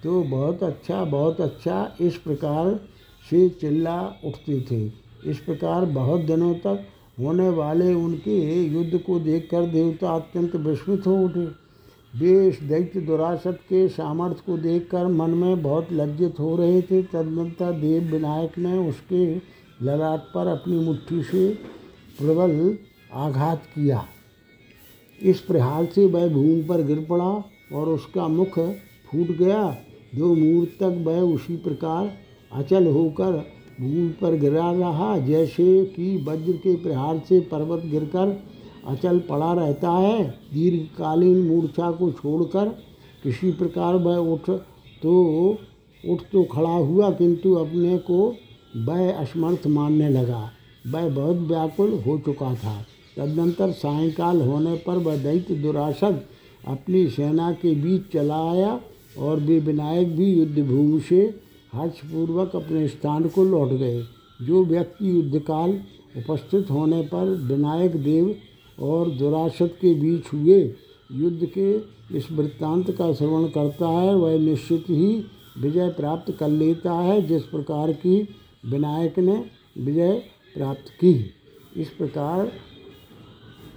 तो 0.03 0.23
बहुत 0.25 0.63
अच्छा 0.63 1.05
बहुत 1.07 1.41
अच्छा 1.41 1.97
इस 2.01 2.17
प्रकार 2.17 2.75
से 3.27 3.49
चिल्ला 3.61 4.01
उठते 4.25 4.61
थे। 4.71 4.85
इस 5.31 5.39
प्रकार 5.39 5.85
बहुत 5.93 6.21
दिनों 6.23 6.55
तक 6.57 6.87
होने 7.21 7.49
वाले 7.51 7.93
उनके 7.95 8.39
युद्ध 8.65 8.99
को 8.99 9.19
देखकर 9.21 9.67
देवता 9.69 10.11
अत्यंत 10.11 10.57
विस्मित 10.57 11.07
हो 11.07 11.17
उठे। 11.25 11.47
वे 12.15 12.47
इस 12.49 12.61
दैत्य 12.63 13.01
दुरासत 13.01 13.59
के 13.69 13.87
सामर्थ्य 13.89 14.43
को 14.47 14.57
देखकर 14.59 15.07
मन 15.09 15.31
में 15.33 15.63
बहुत 15.63 15.89
लज्जित 15.93 16.39
हो 16.41 16.57
रहे 16.57 16.81
थे। 16.83 17.03
तदनंतर 17.05 17.73
देव 17.73 18.11
विनायक 18.13 18.59
ने 18.59 18.79
उसके 18.89 19.25
ललाट 19.81 20.21
पर 20.35 20.47
अपनी 20.49 20.79
मुट्ठी 20.79 21.23
से 21.23 21.49
प्रबल 22.19 22.77
आघात 23.15 23.63
किया। 23.67 24.05
इस 25.21 25.41
प्रहार 25.41 25.85
से 25.87 26.05
वह 26.07 26.29
भूमि 26.29 26.63
पर 26.63 26.83
गिर 26.83 27.07
पड़ा 27.11 27.33
और 27.75 27.89
उसका 27.89 28.29
मुख 28.29 28.59
फूट 29.09 29.37
गया। 29.39 29.63
दो 30.15 30.35
मुहूर्त 30.35 30.77
तक 30.81 31.03
वह 31.07 31.21
उसी 31.23 31.57
प्रकार 31.57 32.11
अचल 32.53 32.87
होकर 32.87 33.33
भूमि 33.81 34.09
पर 34.21 34.37
गिरा 34.39 34.71
रहा, 34.73 35.17
जैसे 35.19 35.85
कि 35.87 36.17
वज्र 36.29 36.53
के 36.55 36.75
प्रहार 36.77 37.19
से 37.29 37.41
पर्वत 37.51 37.85
गिरकर 37.85 38.37
अचल 38.89 39.19
पड़ा 39.21 39.53
रहता 39.53 39.91
है। 39.91 40.25
दीर्घकालीन 40.53 41.47
मूर्छा 41.49 41.91
को 41.91 42.11
छोड़कर 42.13 42.69
किसी 43.23 43.51
प्रकार 43.53 43.95
वह 43.97 44.17
उठ 44.33 44.51
तो 45.03 45.15
उठ 46.05 46.21
तो 46.33 46.43
खड़ा 46.45 46.71
हुआ, 46.71 47.11
किंतु 47.11 47.55
अपने 47.55 47.97
को 48.01 48.35
वह 48.77 49.13
असमर्थ 49.13 49.67
मानने 49.67 50.09
लगा। 50.09 50.51
वह 50.87 51.09
बहुत 51.09 51.37
व्याकुल 51.37 51.93
हो 52.07 52.19
चुका 52.19 52.55
था। 52.55 52.77
तदनंतर 53.17 53.71
सायंकाल 53.73 54.41
होने 54.41 54.75
पर 54.77 54.97
वह 54.97 55.17
दैत्य 55.17 55.55
दुरासद 55.55 56.21
अपनी 56.69 57.07
सेना 57.09 57.53
के 57.53 57.75
बीच 57.75 58.03
चला 58.13 58.41
आया 58.53 58.81
और 59.19 59.41
वे 59.41 59.59
विनायक 59.59 60.17
भी 60.17 60.33
युद्ध 60.33 60.59
भूमि 60.59 61.01
से 61.01 61.35
हर्षपूर्वक 61.75 62.57
अपने 62.57 62.89
स्थान 62.89 63.29
को 63.29 63.45
लौट 63.45 63.69
गए। 63.69 64.03
जो 64.43 64.65
व्यक्ति 64.65 65.11
युद्धकाल 65.11 65.81
उपस्थित 66.17 66.71
होने 66.71 67.03
पर 67.03 67.35
विनायक 67.49 67.97
देव 67.97 68.35
और 68.81 69.11
दुरासत 69.11 69.79
के 69.81 69.95
बीच 69.95 70.33
हुए 70.35 70.75
युद्ध 71.13 71.47
के 71.59 71.77
इस 72.17 72.31
वृत्तांत 72.33 72.91
का 72.91 73.13
श्रवण 73.13 73.47
करता 73.47 73.89
है, 73.89 74.15
वह 74.15 74.39
निश्चित 74.39 74.85
ही 74.91 75.25
विजय 75.59 75.89
प्राप्त 75.89 76.37
कर 76.41 76.49
लेता 76.49 76.93
है, 76.93 77.27
जिस 77.27 77.43
प्रकार 77.43 77.93
की 77.93 78.29
विनायक 78.67 79.19
ने 79.19 79.51
विजय 79.79 80.13
प्राप्त 80.57 80.89
की। 81.01 81.35
इस 81.77 81.89
प्रकार 81.89 82.53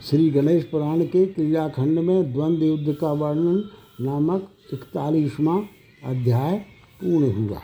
श्री 0.10 0.30
गणेश 0.30 0.64
पुराण 0.64 1.04
के 1.04 1.26
क्रियाखंड 1.26 2.00
में 2.00 2.34
द्वंद्व 2.34 2.64
युद्ध 2.64 2.94
का 2.94 3.12
वर्णन 3.12 3.64
नामक 4.02 4.50
इकतालीसवां 4.74 5.62
अध्याय 6.04 6.58
पूर्ण 7.04 7.32
हुआ। 7.32 7.62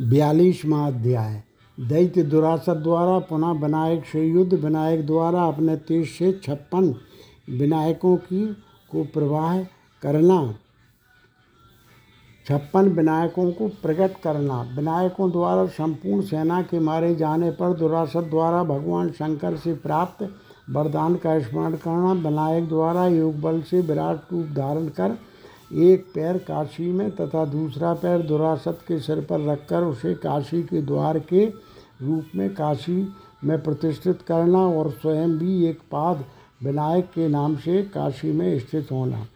बयालीसवा 0.00 0.86
अध्याय। 0.86 1.42
दैत्य 1.80 2.22
दुरासत 2.22 2.76
द्वारा 2.76 3.18
पुनः 3.18 3.50
विनायक 3.52 4.04
से 4.04 4.26
युद्ध, 4.28 4.54
विनायक 4.54 5.06
द्वारा 5.06 5.44
अपने 5.44 5.76
तेज 5.76 6.08
से 6.08 6.32
छप्पन 6.44 6.94
विनायकों 7.48 8.16
की 8.16 8.46
को 8.90 9.04
प्रवाह 9.04 9.58
करना। 10.02 10.54
छप्पन 12.46 12.88
विनायकों 12.88 13.50
को 13.52 13.68
प्रकट 13.82 14.20
करना। 14.22 14.60
विनायकों 14.76 15.30
द्वारा 15.30 15.66
संपूर्ण 15.66 16.22
सेना 16.22 16.60
के 16.62 16.80
मारे 16.80 17.14
जाने 17.14 17.50
पर 17.50 17.72
दुरासत 17.72 18.28
द्वारा 18.30 18.62
भगवान 18.64 19.10
शंकर 19.10 19.56
से 19.56 19.74
प्राप्त 19.74 20.22
वरदान 20.70 21.16
का 21.16 21.38
स्मरण 21.40 21.74
करना। 21.76 22.12
विनायक 22.28 22.68
द्वारा 22.68 23.06
योग 23.06 23.40
बल 23.40 23.60
से 23.62 23.80
विराट 23.80 24.32
रूप 24.32 24.46
धारण 24.46 24.88
कर 24.88 25.18
एक 25.72 26.04
पैर 26.14 26.38
काशी 26.38 26.90
में 26.92 27.10
तथा 27.10 27.44
दूसरा 27.44 27.92
पैर 27.94 28.22
दुरासत 28.22 28.78
के 28.88 28.98
सिर 29.00 29.20
पर 29.20 29.44
रखकर 29.46 29.82
उसे 29.82 30.14
काशी 30.14 30.62
के 30.62 30.82
द्वार 30.82 31.18
के 31.18 31.44
रूप 32.02 32.24
में 32.34 32.48
काशी 32.54 32.96
में 33.44 33.62
प्रतिष्ठित 33.62 34.22
करना 34.22 34.58
और 34.58 34.90
स्वयं 34.90 35.38
भी 35.38 35.64
एक 35.66 35.80
पाद 35.92 36.24
विनायक 36.60 37.04
के 37.04 37.28
नाम 37.28 37.56
से 37.56 37.82
काशी 37.84 38.32
में 38.32 38.58
स्थित 38.58 38.92
होना। 38.92 39.26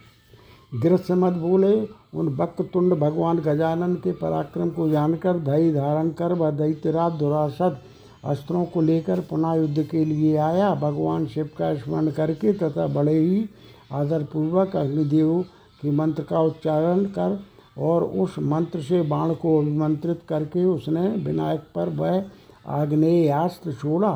गृह 0.83 1.15
मत 1.15 1.33
बोले 1.33 1.75
उन 2.15 2.29
बक्तुंड 2.37 2.95
भगवान 2.95 3.39
गजानन 3.39 3.95
के 3.95 4.13
पराक्रम 4.13 4.71
को 4.71 4.89
जानकर, 4.89 5.39
धैर्य 5.39 5.73
धारण 5.73 6.11
कर 6.11 6.33
वह 6.33 6.51
दैत्यराज 6.51 7.13
दुरासत 7.13 7.81
अस्त्रों 8.25 8.65
को 8.65 8.81
लेकर 8.81 9.21
पुनः 9.21 9.55
युद्ध 9.55 9.83
के 9.83 10.05
लिए 10.05 10.37
आया। 10.37 10.75
भगवान 10.75 11.27
शिव 11.27 11.51
का 11.59 11.75
स्मरण 11.75 12.11
करके 12.11 12.53
तथा 12.53 12.87
बड़े 12.87 13.19
ही 13.19 13.49
आदरपूर्वक 13.93 14.77
अग्निदेव 14.77 15.45
कि 15.83 15.91
मंत्र 15.91 16.23
का 16.23 16.41
उच्चारण 16.41 17.05
कर 17.05 17.39
और 17.79 18.05
उस 18.05 18.39
मंत्र 18.39 18.81
से 18.81 19.03
बाण 19.03 19.33
को 19.35 19.59
अभिमंत्रित 19.59 20.21
करके 20.29 20.65
उसने 20.65 21.09
विनायक 21.25 21.61
पर 21.75 21.89
वह 21.89 22.25
आग्नेयास्त्र 22.67 23.73
छोड़ा। 23.73 24.13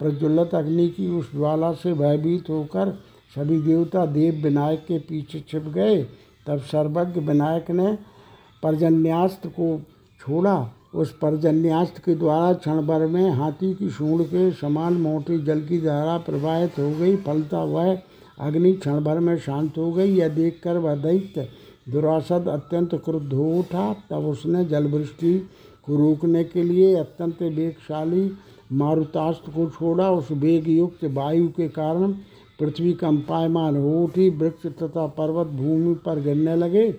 प्रज्वलित 0.00 0.54
अग्नि 0.54 0.88
की 0.88 1.08
उस 1.08 1.32
ज्वाला 1.32 1.72
से 1.72 1.92
भयभीत 1.92 2.50
होकर 2.50 2.90
सभी 3.36 3.60
देवता 3.60 4.06
देव 4.06 4.34
विनायक 4.34 4.80
के 4.80 4.98
पीछे 4.98 5.44
छिप 5.48 5.62
गए। 5.62 6.02
तब 6.46 6.58
सर्वज्ञ 6.58 7.20
विनायक 7.20 7.70
ने 7.70 7.98
पर्जन्यास्त्र 8.62 9.48
को 9.48 9.80
छोड़ा। 10.20 10.70
उस 10.94 11.16
पर्जन्यास्त्र 11.18 12.02
के 12.04 12.14
द्वारा 12.14 12.52
क्षण 12.52 12.82
भर 12.82 13.06
में 13.06 13.30
हाथी 13.30 13.74
की 13.74 13.88
सूंड 13.90 14.26
के 14.26 14.50
समान 14.50 14.94
मोटी 14.94 15.38
जल 15.38 15.60
की 15.60 15.80
धारा 15.80 16.16
प्रवाहित 16.18 16.78
हो 16.78 16.90
गई। 16.90 17.16
फलता 17.16 17.62
वह 17.64 17.98
अग्नि 18.40 18.72
क्षण 18.72 19.00
भर 19.00 19.18
में 19.18 19.36
शांत 19.38 19.78
हो 19.78 19.92
गई। 19.92 20.14
यह 20.14 20.28
देखकर 20.28 20.76
वह 20.76 20.94
दैत्य 20.94 21.48
दुरासद 21.88 22.48
अत्यंत 22.48 22.94
क्रुद्ध 22.94 23.32
हो 23.32 23.52
उठा। 23.58 23.92
तब 24.10 24.26
उसने 24.26 24.64
जलवृष्टि 24.64 25.38
को 25.86 25.96
रोकने 25.96 26.44
के 26.44 26.62
लिए 26.62 26.94
अत्यंत 26.96 27.42
वेगशाली 27.42 28.30
मारुतास्त्र 28.72 29.52
को 29.52 29.70
छोड़ा, 29.70 30.10
उस 30.10 30.30
वेग 30.30 30.68
युक्त 30.68 31.04
वायु 31.04 31.48
के 31.48 31.68
कारण 31.68 32.12
पृथ्वी 32.60 32.92
कंपायमान 32.92 33.76
हो 33.76 34.04
उठी 34.04 34.30
वृक्ष 34.30 34.66
तथा 34.66 35.06
पर्वत 35.06 35.46
भूमि 35.46 35.94
पर 35.94 36.20
गिरने 36.20 36.56
लगे। 36.56 36.94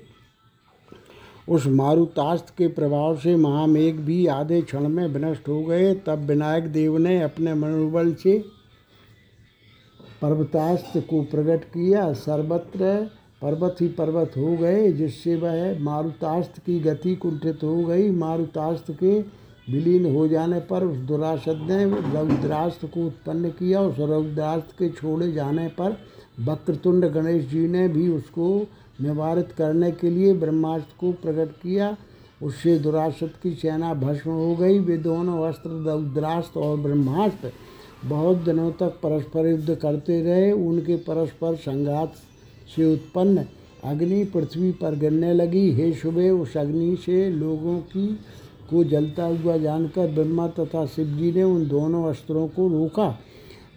उस 1.49 1.67
मारुतास्त्र 1.67 2.53
के 2.57 2.67
प्रभाव 2.67 3.17
से 3.17 3.35
महामेघ 3.35 3.95
भी 3.95 4.27
आधे 4.27 4.61
क्षण 4.61 4.87
में 4.87 5.07
विनष्ट 5.07 5.47
हो 5.49 5.63
गए। 5.63 5.93
तब 5.95 6.19
विनायक 6.19 6.63
देव 6.63 6.97
ने 6.97 7.21
अपने 7.21 7.53
मनोबल 7.53 8.13
से 8.13 8.43
पर्वतास्त्र 10.21 10.99
को 10.99 11.21
प्रकट 11.21 11.63
किया। 11.63 12.13
सर्वत्र 12.13 13.09
पर्वत 13.41 13.75
ही 13.81 13.87
पर्वत 13.87 14.31
हो 14.37 14.57
गए, 14.57 14.91
जिससे 14.91 15.35
वह 15.35 15.79
मारुतास्त्र 15.79 16.61
की 16.65 16.79
गति 16.79 17.15
कुंठित 17.15 17.63
हो 17.63 17.83
गई। 17.83 18.09
मारुतास्त्र 18.09 18.93
के 18.93 19.21
विलीन 19.69 20.05
हो 20.15 20.27
जाने 20.27 20.59
पर 20.59 20.83
उस 20.83 20.97
दुरासद 21.07 21.67
ने 21.69 21.83
रौद्रास्त्र 21.85 22.87
को 22.87 23.05
उत्पन्न 23.05 23.49
किया। 23.49 23.81
उस 23.81 23.99
रौद्रास्त्र 23.99 24.75
के 24.79 24.89
छोड़े 24.89 25.31
जाने 25.31 25.67
पर 25.67 25.97
वक्रतुंड 26.39 27.05
गणेश 27.05 27.45
जी 27.45 27.67
ने 27.67 27.87
भी 27.87 28.07
उसको 28.09 28.47
निवारित 29.01 29.51
करने 29.51 29.91
के 29.91 30.09
लिए 30.09 30.33
ब्रह्मास्त्र 30.33 30.95
को 30.99 31.11
प्रकट 31.23 31.51
किया। 31.61 31.95
उससे 32.41 32.77
दुरासत 32.79 33.33
की 33.43 33.51
सेना 33.51 33.93
भस्म 33.93 34.31
हो 34.31 34.55
गई। 34.55 34.79
वे 34.79 34.97
दोनों 34.97 35.47
अस्त्र, 35.47 35.69
रौद्रास्त्र 35.69 36.59
और 36.59 36.77
ब्रह्मास्त्र 36.77 37.51
बहुत 38.05 38.37
दिनों 38.37 38.71
तक 38.71 38.99
परस्पर 39.03 39.47
युद्ध 39.47 39.75
करते 39.75 40.21
रहे। 40.23 40.51
उनके 40.51 40.95
परस्पर 40.97 41.55
संघात 41.55 42.13
से 42.75 42.93
उत्पन्न 42.93 43.45
अग्नि 43.83 44.23
पृथ्वी 44.23 44.71
पर 44.71 44.95
गिरने 44.95 45.33
लगी। 45.33 45.71
हे 45.71 45.91
सुबह 45.93 46.29
उस 46.31 46.57
अग्नि 46.57 46.95
से 46.95 47.29
लोगों 47.29 47.77
की 47.79 48.07
को 48.69 48.83
जलता 48.83 49.23
हुआ 49.23 49.57
जानकर 49.57 50.07
ब्रह्मा 50.07 50.47
तथा 50.47 50.85
शिव 50.85 51.07
जी 51.07 51.31
ने 51.31 51.43
उन 51.43 51.67
दोनों 51.67 52.03
अस्त्रों 52.09 52.47
को 52.47 52.67
रोका। 52.67 53.09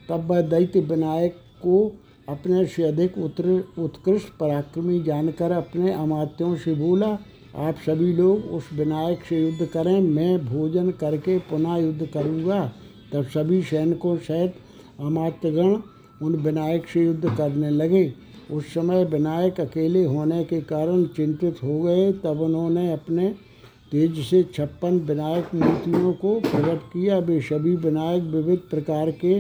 तब 0.08 0.30
वह 0.30 0.40
दैत्य 0.40 0.80
विनायक 0.80 1.32
को 1.62 1.92
अपने 2.28 2.64
से 2.66 2.82
अधिक 2.82 3.18
उत्तर, 3.18 3.64
उत्कृष्ट 3.78 4.28
पराक्रमी 4.40 5.02
जानकर 5.02 5.52
अपने 5.52 5.92
अमात्यों 5.92 6.56
से 6.56 6.74
बोला, 6.74 7.18
आप 7.56 7.76
सभी 7.86 8.12
लोग 8.12 8.44
उस 8.52 8.68
विनायक 8.72 9.24
से 9.24 9.40
युद्ध 9.40 9.66
करें, 9.66 10.00
मैं 10.00 10.46
भोजन 10.46 10.90
करके 10.90 11.38
पुनः 11.38 11.76
युद्ध 11.76 12.06
करूँगा। 12.06 12.72
तब 13.12 13.24
सभी 13.24 13.62
सैनिकों 13.62 14.16
सहित 14.16 14.54
अमात्यगण 15.00 15.76
उन 16.22 16.36
विनायक 16.36 16.86
से 16.86 17.04
युद्ध 17.04 17.36
करने 17.36 17.70
लगे। 17.70 18.12
उस 18.50 18.74
समय 18.74 19.04
विनायक 19.04 19.60
अकेले 19.60 20.04
होने 20.04 20.44
के 20.44 20.60
कारण 20.60 21.04
चिंतित 21.04 21.62
हो 21.64 21.80
गए। 21.80 22.12
तब 22.12 22.40
उन्होंने 22.40 22.92
अपने 22.92 23.34
तेज 23.92 24.18
से 24.20 24.42
छप्पन 24.54 24.98
विनायक 24.98 25.54
मूर्तियों 25.54 26.12
को 26.12 26.34
प्रकट 26.40 26.82
किया। 26.88 27.18
वे 27.18 27.40
सभी 27.40 27.74
विनायक 27.76 28.22
विविध 28.24 28.58
प्रकार 28.70 29.10
के 29.10 29.34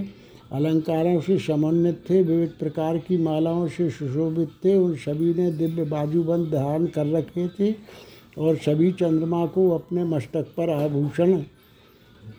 अलंकारों 0.52 1.20
से 1.20 1.38
समन्वित 1.38 2.02
थे, 2.10 2.22
विविध 2.22 2.50
प्रकार 2.58 2.98
की 2.98 3.16
मालाओं 3.16 3.68
से 3.68 3.88
सुशोभित 3.90 4.48
थे। 4.64 4.74
उन 4.76 4.94
सभी 4.96 5.34
ने 5.34 5.50
दिव्य 5.52 5.84
बाजूबंद 5.84 6.46
धारण 6.46 6.86
कर 6.86 7.06
रखे 7.06 7.46
थे 7.50 7.74
और 8.38 8.56
सभी 8.56 8.90
चंद्रमा 8.92 9.44
को 9.46 9.68
अपने 9.70 10.04
मस्तक 10.04 10.52
पर 10.56 10.70
आभूषण 10.70 11.36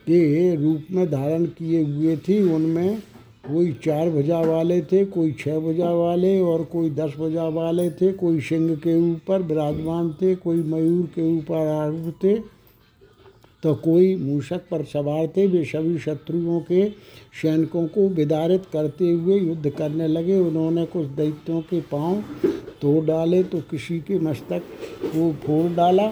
के 0.06 0.54
रूप 0.56 0.86
में 0.90 1.06
धारण 1.10 1.44
किए 1.44 1.82
हुए 1.84 2.16
थी। 2.18 2.42
उनमें 2.54 2.98
कोई 3.44 3.72
चार 3.84 4.10
भुजा 4.10 4.40
वाले 4.40 4.80
थे, 4.82 5.04
कोई 5.06 5.32
छः 5.38 5.58
भुजा 5.60 5.90
वाले 5.90 6.40
और 6.40 6.62
कोई 6.64 6.90
दस 6.92 7.14
भुजा 7.18 7.44
वाले 7.50 7.88
थे, 7.90 8.12
कोई 8.14 8.40
सिंह 8.40 8.74
के 8.76 8.94
ऊपर 9.02 9.42
विराजमान 9.42 10.12
थे, 10.12 10.34
कोई 10.36 10.62
मयूर 10.64 11.06
के 11.14 11.22
ऊपर 11.30 11.66
आरूढ़ 11.68 12.12
थे 12.24 12.36
तो 13.62 13.74
कोई 13.74 14.14
मूषक 14.16 14.60
पर 14.70 14.82
सवार 14.84 15.26
थे। 15.36 15.46
वे 15.46 15.64
सभी 15.64 15.98
शत्रुओं 15.98 16.60
के 16.60 16.88
सैनिकों 17.42 17.86
को 17.88 18.08
विदारित 18.10 18.62
करते 18.72 19.10
हुए 19.10 19.38
युद्ध 19.38 19.70
करने 19.70 20.06
लगे। 20.08 20.38
उन्होंने 20.38 20.84
कुछ 20.86 21.06
दैत्यों 21.08 21.60
के 21.62 21.80
पाँव 21.92 22.22
तोड़ 22.80 23.04
डाले 23.04 23.42
तो 23.44 23.60
किसी 23.70 23.98
के 24.00 24.18
मस्तक 24.20 24.62
को 25.04 25.32
फोड़ 25.44 25.70
डाला, 25.72 26.06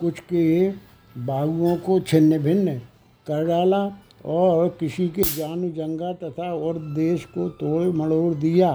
कुछ 0.00 0.20
के 0.22 0.68
बाहुओं 1.20 1.76
को 1.76 1.98
छिन्न 2.00 2.38
भिन्न 2.38 2.78
कर 3.26 3.46
डाला 3.46 3.86
और 4.26 4.68
किसी 4.80 5.08
के 5.08 5.22
जान 5.22 5.70
जंगा 5.72 6.12
तथा 6.12 6.52
और 6.54 6.78
देश 6.94 7.24
को 7.24 7.48
तोड़ 7.48 7.94
मड़ोड़ 7.96 8.34
दिया। 8.34 8.70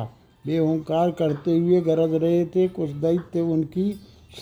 वे 0.46 0.60
ओंकार 0.60 1.12
करते 1.12 1.58
हुए 1.58 1.82
गरज 1.82 2.14
रहे 2.14 2.46
थे। 2.46 2.68
कुछ 2.68 2.90
दैत्य 2.90 3.42
उनकी 3.42 3.92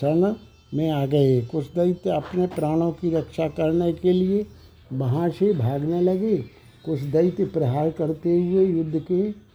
शरण 0.00 0.34
में 0.74 0.90
आ 0.90 1.04
गए। 1.06 1.40
कुछ 1.42 1.66
दैत्य 1.66 2.10
अपने 2.10 2.46
प्राणों 2.46 2.90
की 2.92 3.10
रक्षा 3.10 3.48
करने 3.48 3.92
के 3.92 4.12
लिए 4.12 4.46
वहाँ 4.92 5.28
से 5.30 5.52
भागने 5.52 6.00
लगे। 6.00 6.36
कुछ 6.84 7.00
दैत्य 7.00 7.44
प्रहार 7.44 7.90
करते 7.90 8.40
हुए 8.40 8.64
युद्ध 8.66 9.02
के 9.12 9.50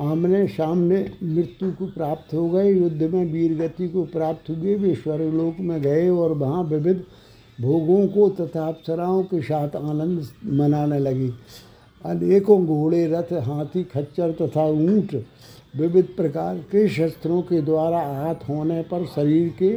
आमने 0.00 0.46
सामने 0.48 0.98
मृत्यु 1.22 1.70
को 1.70 1.86
प्राप्त 1.86 2.34
हो 2.34 2.48
गए। 2.50 2.72
युद्ध 2.72 3.02
में 3.02 3.24
वीरगति 3.32 3.88
को 3.88 4.02
प्राप्त 4.02 4.50
हुए। 4.50 4.74
वे 4.74 4.94
स्वर्गलोक 4.94 5.56
में 5.60 5.80
गए 5.82 6.08
और 6.08 6.32
वहाँ 6.32 6.62
विविध 6.64 7.04
भोगों 7.60 8.06
को 8.08 8.28
तथा 8.30 8.66
अप्सराओं 8.66 9.22
के 9.22 9.40
साथ 9.42 9.76
आनंद 9.76 10.26
मनाने 10.44 10.98
लगी। 10.98 11.30
अनेकों 12.04 12.64
घोड़े, 12.66 13.06
रथ, 13.06 13.32
हाथी, 13.32 13.82
खच्चर 13.84 14.32
तथा 14.32 14.64
ऊँट 14.64 15.14
विविध 15.76 16.08
प्रकार 16.16 16.58
के 16.58 16.88
शस्त्रों 16.88 17.42
के 17.42 17.60
द्वारा 17.60 17.98
आहत 17.98 18.40
होने 18.48 18.82
पर 18.82 19.04
शरीर 19.06 19.48
के 19.48 19.70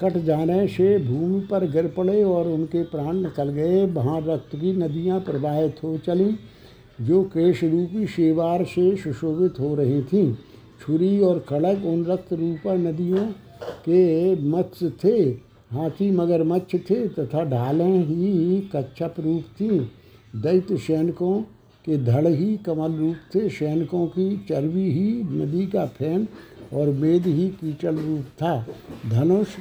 कट 0.00 0.16
जाने 0.18 0.66
से 0.68 0.98
भूमि 0.98 1.40
पर 1.40 1.70
गिर 1.70 1.86
पड़े 1.86 2.22
और 2.24 2.48
उनके 2.48 2.82
प्राण 2.82 3.16
निकल 3.16 3.48
गए। 3.48 3.84
वहाँ 3.86 4.20
रक्त 4.20 4.56
की 4.56 4.72
नदियाँ 4.72 5.20
प्रवाहित 5.20 5.82
हो 5.84 5.96
चली, 5.98 6.34
जो 7.00 7.22
केश 7.22 7.64
रूपी 7.64 8.06
शेवार 8.06 8.64
से 8.64 8.96
सुशोभित 8.96 9.60
हो 9.60 9.74
रही 9.74 10.02
थीं। 10.02 10.34
छुरी 10.80 11.20
और 11.20 11.38
खड़क 11.38 11.84
उन 11.84 12.04
रक्त 12.06 12.32
रूपा 12.32 12.74
नदियों 12.74 13.26
के 13.84 14.34
मत्स्य 14.42 14.90
थे। 15.04 15.47
हाथी 15.70 16.10
मगरमच्छ 16.10 16.74
थे 16.90 17.06
तथा 17.08 17.44
ढालें 17.44 18.04
ही 18.04 18.60
कच्छप 18.74 19.14
रूप 19.20 19.44
थी। 19.60 19.78
दैत्य 20.36 20.76
सैनिकों 20.76 21.40
के 21.84 21.96
धड़ 22.04 22.26
ही 22.26 22.56
कमल 22.56 22.92
रूप 22.92 23.16
थे। 23.34 23.48
सैनिकों 23.48 24.06
की 24.06 24.36
चर्बी 24.48 24.90
ही 24.92 25.10
नदी 25.34 25.66
का 25.66 25.84
फ़ैन 25.86 26.26
और 26.74 26.88
वेद 26.96 27.26
ही 27.26 27.48
कीचल 27.50 27.96
रूप 27.96 28.24
था। 28.42 28.66
धनुष 29.10 29.56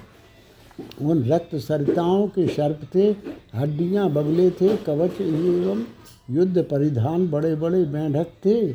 उन 1.02 1.24
रक्त 1.24 1.56
सरिताओं 1.56 2.28
के 2.28 2.48
सर्प 2.48 2.82
थे। 2.96 3.10
हड्डियाँ 3.56 4.10
बगले 4.10 4.50
थे। 4.52 4.76
कवच 4.78 5.22
एवं 5.22 5.84
युद्ध 6.32 6.64
परिधान 6.64 7.28
बड़े 7.28 7.56
बड़े 7.56 7.86
मेंढक 7.86 8.28
थे 8.46 8.74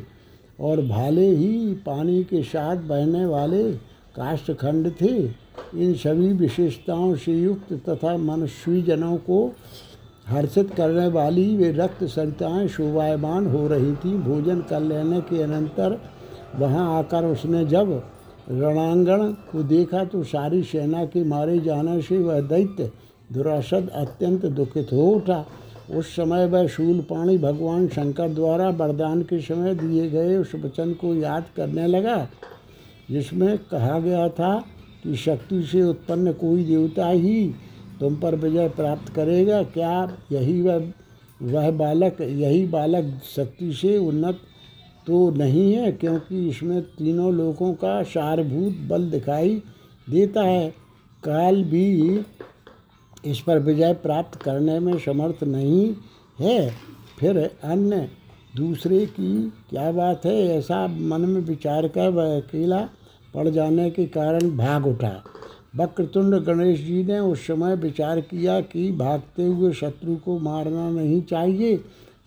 और 0.59 0.81
भाले 0.87 1.29
ही 1.29 1.73
पानी 1.85 2.23
के 2.23 2.43
साथ 2.43 2.77
बहने 2.87 3.25
वाले 3.25 3.71
काष्ठखंड 4.15 4.91
थे। 4.91 5.42
इन 5.75 5.93
सभी 5.93 6.31
विशेषताओं 6.33 7.15
से 7.15 7.33
युक्त 7.33 7.73
तथा 7.89 8.15
मनुष्य 8.17 8.81
जनों 8.81 9.15
को 9.19 9.45
हर्षित 10.27 10.73
करने 10.73 11.07
वाली 11.07 11.55
वे 11.57 11.71
रक्त 11.71 12.03
सरिताएँ 12.05 12.67
शोभायमान 12.67 13.47
हो 13.47 13.67
रही 13.67 13.95
थी। 13.95 14.17
भोजन 14.19 14.59
कर 14.61 14.79
लेने 14.81 15.21
के 15.21 15.41
अनंतर 15.43 15.99
वहाँ 16.55 16.97
आकर 16.97 17.25
उसने 17.25 17.65
जब 17.65 17.91
रणांगण 18.51 19.31
को 19.51 19.63
देखा 19.63 20.03
तो 20.03 20.23
सारी 20.23 20.61
सेना 20.63 21.03
के 21.05 21.23
मारे 21.23 21.59
जाने 21.59 22.01
से 22.01 22.17
वह 22.17 22.39
दैत्य 22.41 22.91
दुरासद 23.29 23.89
अत्यंत 23.89 24.45
दुखित 24.45 24.93
हो 24.93 25.07
उठा। 25.09 25.45
उस 25.91 26.15
समय 26.15 26.45
वह 26.45 26.67
शूलपाणी 26.67 27.37
भगवान 27.37 27.87
शंकर 27.87 28.29
द्वारा 28.29 28.69
वरदान 28.71 29.21
के 29.21 29.39
समय 29.41 29.75
दिए 29.75 30.09
गए 30.09 30.35
उस 30.37 30.53
वचन 30.55 30.93
को 30.93 31.13
याद 31.15 31.45
करने 31.55 31.87
लगा, 31.87 32.27
जिसमें 33.11 33.57
कहा 33.71 33.99
गया 33.99 34.27
था 34.29 34.51
कि 35.03 35.15
शक्ति 35.15 35.63
से 35.63 35.83
उत्पन्न 35.83 36.31
कोई 36.33 36.63
देवता 36.63 37.07
ही 37.07 37.51
तुम 37.99 38.15
पर 38.15 38.35
विजय 38.35 38.69
प्राप्त 38.69 39.13
करेगा। 39.13 39.63
क्या 39.63 40.17
यही 40.31 40.61
वह 40.61 40.91
वह 41.41 41.71
बालक, 41.71 42.21
यही 42.21 42.65
बालक 42.67 43.21
शक्ति 43.35 43.73
से 43.73 43.97
उन्नत 43.97 44.39
तो 45.07 45.29
नहीं 45.29 45.73
है? 45.73 45.91
क्योंकि 45.91 46.49
इसमें 46.49 46.81
तीनों 46.81 47.33
लोगों 47.33 47.73
का 47.73 48.03
सारभूत 48.03 48.77
बल 48.87 49.09
दिखाई 49.09 49.61
देता 50.09 50.41
है। 50.41 50.69
काल 51.23 51.63
भी 51.63 52.21
इस 53.25 53.39
पर 53.39 53.59
विजय 53.59 53.93
प्राप्त 53.93 54.41
करने 54.41 54.79
में 54.79 54.97
समर्थ 54.99 55.43
नहीं 55.43 55.93
है। 56.39 56.71
फिर 57.19 57.37
अन्य, 57.63 58.09
दूसरे 58.55 59.05
की 59.05 59.53
क्या 59.69 59.91
बात 59.91 60.25
है? 60.25 60.35
ऐसा 60.57 60.87
मन 60.87 61.21
में 61.21 61.41
विचार 61.41 61.87
कर 61.87 62.09
वह 62.09 62.37
अकेला 62.37 62.89
पड़ 63.33 63.47
जाने 63.49 63.89
के 63.89 64.05
कारण 64.05 64.49
भाग 64.57 64.85
उठा। 64.87 65.23
वक्रतुंड 65.75 66.35
गणेश 66.45 66.79
जी 66.79 67.03
ने 67.03 67.19
उस 67.19 67.45
समय 67.47 67.75
विचार 67.75 68.19
किया 68.21 68.59
कि 68.61 68.91
भागते 68.91 69.43
हुए 69.43 69.71
शत्रु 69.73 70.15
को 70.15 70.37
मारना 70.39 70.89
नहीं 70.89 71.21
चाहिए। 71.21 71.79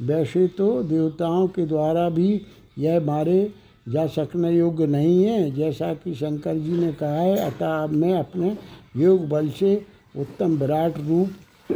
वैसे 0.03 0.47
तो 0.49 0.83
देवताओं 0.83 1.47
के 1.49 1.67
द्वारा 1.67 2.09
भी 2.11 2.41
यह 2.79 3.01
मारे 3.01 3.53
जा 3.89 4.07
सकने 4.07 4.51
योग्य 4.51 4.87
नहीं 4.87 5.25
है। 5.25 5.51
जैसा 5.51 5.93
कि 5.95 6.15
शंकर 6.15 6.55
जी 6.55 6.73
ने 6.73 6.93
कहा 6.93 7.11
है, 7.11 7.37
अतः 7.37 7.83
अब 7.83 7.91
मैं 7.91 8.15
अपने 8.15 8.57
योग 8.97 9.29
बल 9.29 9.49
से 9.51 9.75
उत्तम 10.19 10.57
विराट 10.57 10.99
रूप 10.99 11.75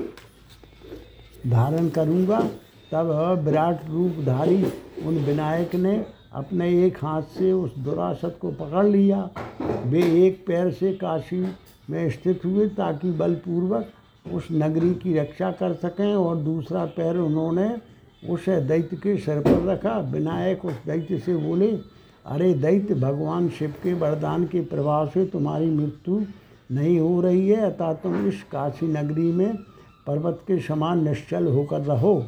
धारण 1.48 1.88
करूँगा। 1.88 2.40
तब 2.92 3.10
विराट 3.44 3.88
रूपधारी 3.90 4.64
उन 5.06 5.18
विनायक 5.18 5.74
ने 5.76 5.94
अपने 6.32 6.68
एक 6.86 6.96
हाथ 6.96 7.22
से 7.38 7.52
उस 7.52 7.76
दुरासत 7.78 8.36
को 8.40 8.50
पकड़ 8.50 8.86
लिया। 8.86 9.28
वे 9.86 10.02
एक 10.26 10.44
पैर 10.46 10.70
से 10.70 10.92
काशी 10.92 11.40
में 11.90 12.10
स्थित 12.10 12.44
हुए 12.44 12.66
ताकि 12.68 13.10
बलपूर्वक 13.10 14.32
उस 14.32 14.48
नगरी 14.52 14.92
की 14.94 15.14
रक्षा 15.14 15.50
कर 15.52 15.74
सकें 15.74 16.14
और 16.14 16.36
दूसरा 16.36 16.84
पैर 16.86 17.16
उन्होंने 17.16 17.70
उस 18.28 18.48
दैत्य 18.48 18.96
के 18.96 19.16
सिर 19.16 19.40
पर 19.40 19.64
रखा। 19.64 19.98
विनायक 20.12 20.64
उस 20.64 20.74
दैत्य 20.86 21.18
से 21.18 21.36
बोले, 21.36 21.70
अरे 22.26 22.52
दैत्य, 22.54 22.94
भगवान 22.94 23.48
शिव 23.48 23.74
के 23.82 23.94
वरदान 23.94 24.44
के 24.44 24.60
प्रभाव 24.60 25.08
से 25.08 25.24
तुम्हारी 25.26 25.70
मृत्यु 25.70 26.20
नहीं 26.70 26.98
हो 27.00 27.20
रही 27.20 27.48
है, 27.48 27.60
अतः 27.60 27.92
तुम 27.92 28.26
इस 28.28 28.42
काशी 28.42 28.86
नगरी 28.86 29.32
में 29.32 29.56
पर्वत 30.06 30.40
के 30.46 30.58
समान 30.60 31.08
निश्चल 31.08 31.46
होकर 31.46 31.80
रहो। 31.80 32.18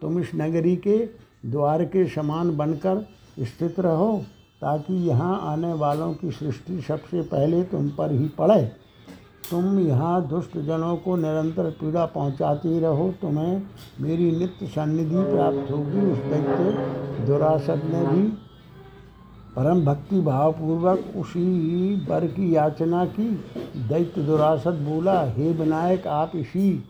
तुम 0.00 0.20
इस 0.20 0.30
नगरी 0.34 0.76
के 0.76 0.98
द्वार 1.46 1.84
के 1.84 2.06
समान 2.08 2.56
बनकर 2.56 3.06
स्थित 3.38 3.80
रहो, 3.80 4.18
ताकि 4.62 4.94
यहाँ 5.08 5.40
आने 5.42 5.72
वालों 5.72 6.12
की 6.14 6.30
सृष्टि 6.30 6.80
सबसे 6.80 7.22
पहले 7.22 7.62
तुम 7.62 7.88
पर 7.88 8.12
ही 8.12 8.28
पड़े। 8.28 8.62
तुम 9.50 9.78
यहाँ 9.78 10.28
दुष्ट 10.28 10.56
जनों 10.58 10.96
को 10.96 11.16
निरंतर 11.16 11.70
पीड़ा 11.70 12.04
पहुँचाते 12.06 12.80
रहो। 12.80 13.10
तुम्हें 13.20 13.62
मेरी 14.00 14.30
नित्य 14.38 14.66
सन्निधि 14.66 15.22
प्राप्त 15.32 15.70
होगी। 15.70 16.10
उस 16.12 16.18
दैत्य 16.18 17.24
दुरासद 17.26 17.82
ने 17.84 18.06
भी 18.06 18.22
परम 19.56 19.84
भक्ति 19.84 20.20
भावपूर्वक 20.20 21.12
उसी 21.16 22.06
वर 22.06 22.26
की 22.26 22.54
याचना 22.56 23.04
की। 23.04 23.28
दैत्य 23.88 24.22
दुरासद 24.22 24.74
बोला, 24.88 25.20
हे 25.22 25.52
विनायक, 25.52 26.06
आप 26.06 26.32
इसी 26.36 26.84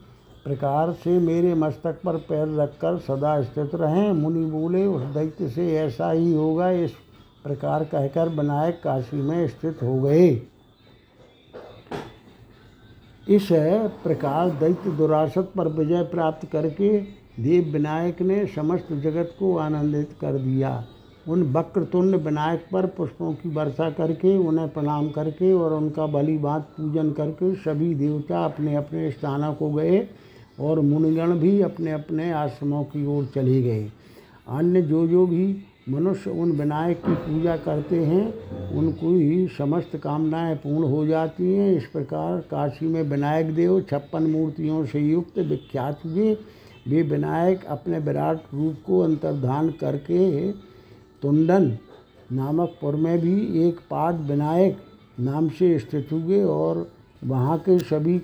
प्रकार 0.44 0.92
से 0.92 1.18
मेरे 1.18 1.54
मस्तक 1.54 2.00
पर 2.04 2.16
पैर 2.28 2.54
रखकर 2.54 2.98
सदा 2.98 3.40
स्थित 3.42 3.74
रहें। 3.74 4.12
मुनि 4.12 4.44
बोले, 4.44 4.84
उस 4.86 5.02
दैत्य 5.14 5.48
से 5.48 5.74
ऐसा 5.76 6.10
ही 6.10 6.32
होगा, 6.34 6.70
इस 6.70 6.90
प्रकार 7.44 7.84
कहकर 7.84 8.28
विनायक 8.28 8.80
काशी 8.84 9.16
में 9.16 9.46
स्थित 9.48 9.82
हो 9.82 10.00
गए। 10.02 10.28
इस 13.28 13.48
प्रकार 14.04 14.50
दैत्य 14.50 14.90
दुरासत 14.90 15.52
पर 15.56 15.68
विजय 15.68 16.02
प्राप्त 16.02 16.46
करके 16.50 16.88
देव 17.40 17.72
विनायक 17.72 18.22
ने 18.22 18.44
समस्त 18.46 18.92
जगत 18.92 19.34
को 19.38 19.56
आनंदित 19.56 20.16
कर 20.20 20.38
दिया। 20.38 20.84
उन 21.28 21.42
वक्रतुंड 21.52 22.14
विनायक 22.16 22.64
पर 22.72 22.86
पुष्पों 22.86 23.32
की 23.32 23.48
वर्षा 23.48 23.90
करके, 23.90 24.36
उन्हें 24.38 24.68
प्रणाम 24.68 25.08
करके 25.10 25.52
और 25.52 25.72
उनका 25.72 26.06
बलि 26.06 26.36
बात 26.38 26.62
पूजन 26.76 27.10
करके 27.12 27.54
सभी 27.54 27.94
देवता 27.94 28.44
अपने 28.44 28.74
अपने 28.76 29.10
स्थानों 29.10 29.52
को 29.54 29.70
गए। 29.70 30.00
और 30.60 30.80
मुनिगण 30.80 31.38
भी 31.38 31.60
अपने 31.62 31.92
अपने 31.92 32.30
आश्रमों 32.32 32.84
की 32.84 33.04
ओर 33.06 33.26
चले 33.34 33.62
गए। 33.62 33.90
अन्य 34.48 34.82
जो 34.82 35.06
जो 35.08 35.26
भी 35.26 35.56
मनुष्य 35.88 36.30
उन 36.30 36.52
विनायक 36.52 36.96
की 36.96 37.14
पूजा 37.14 37.56
करते 37.56 38.04
हैं, 38.04 38.70
उनको 38.70 39.10
ही 39.10 39.46
समस्त 39.58 39.96
कामनाएँ 39.96 40.56
पूर्ण 40.56 40.88
हो 40.88 41.06
जाती 41.06 41.52
हैं। 41.54 41.72
इस 41.76 41.86
प्रकार 41.86 42.40
काशी 42.40 42.86
में 42.86 43.02
विनायक 43.02 43.54
देव, 43.54 43.80
छप्पन 43.80 44.22
मूर्तियों 44.22 44.84
से 44.86 45.00
युक्त 45.00 45.38
विख्यात 45.38 46.04
हुए 46.04 46.36
वे 46.88 47.02
विनायक 47.02 47.64
अपने 47.64 47.98
विराट 47.98 48.42
रूप 48.54 48.76
को 48.86 49.00
अंतर्धान 49.00 49.70
करके 49.70 50.50
तुंडन 51.22 51.76
नामक 52.32 52.76
पुर 52.80 52.96
में 52.96 53.18
भी 53.18 53.66
एक 53.66 53.78
पाद 53.90 54.20
विनायक 54.20 54.76
नाम 55.20 55.48
से 55.48 55.78
स्थित 55.78 56.08
हुए 56.12 56.42
और 56.42 56.86
वहाँ 57.24 57.58
के 57.58 57.78
सभी 57.78 58.18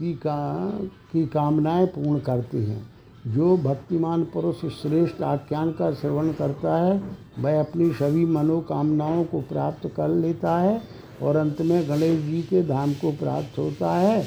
की 0.00 0.12
का, 0.12 0.70
की 1.12 1.26
कामनाएँ 1.26 1.86
पूर्ण 1.86 2.18
करती 2.18 2.64
हैं। 2.64 2.90
जो 3.26 3.56
भक्तिमान 3.56 4.22
पुरुष 4.24 4.56
श्रेष्ठ 4.56 5.22
आख्यान 5.22 5.70
का 5.70 5.92
श्रवण 5.92 6.32
करता 6.32 6.76
है, 6.76 7.02
वह 7.38 7.60
अपनी 7.60 7.92
सभी 7.92 8.24
मनोकामनाओं 8.24 9.24
को 9.24 9.40
प्राप्त 9.40 9.88
कर 9.96 10.08
लेता 10.08 10.58
है 10.58 10.82
और 11.22 11.36
अंत 11.36 11.60
में 11.60 11.88
गणेश 11.88 12.20
जी 12.24 12.42
के 12.42 12.62
धाम 12.62 12.92
को 12.92 13.12
प्राप्त 13.12 13.58
होता 13.58 13.92
है। 13.92 14.26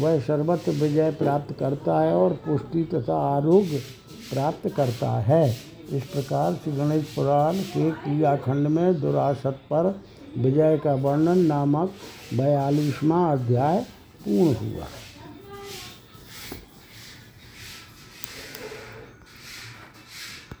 वह 0.00 0.20
सर्वत्र 0.20 0.70
विजय 0.70 1.10
प्राप्त 1.10 1.54
करता 1.58 2.00
है 2.00 2.14
और 2.16 2.32
पुष्टि 2.32 2.84
तथा 2.84 3.36
आरोग्य 3.36 3.78
प्राप्त 4.32 4.68
करता 4.68 5.10
है। 5.10 5.54
इस 5.92 6.04
प्रकार 6.04 6.54
श्री 6.54 6.72
गणेश 6.72 7.04
पुराण 7.04 7.54
के 7.54 7.90
क्रियाखंड 7.90 8.66
में 8.66 9.00
दुरासत 9.00 9.58
पर 9.72 10.00
विजय 10.38 10.80
का 10.84 10.94
वर्णन 10.94 11.38
नामक 11.38 11.90
बयालीसवां 12.34 13.38
अध्याय 13.38 13.80
पूर्ण 14.26 14.54
हुआ। 14.54 14.84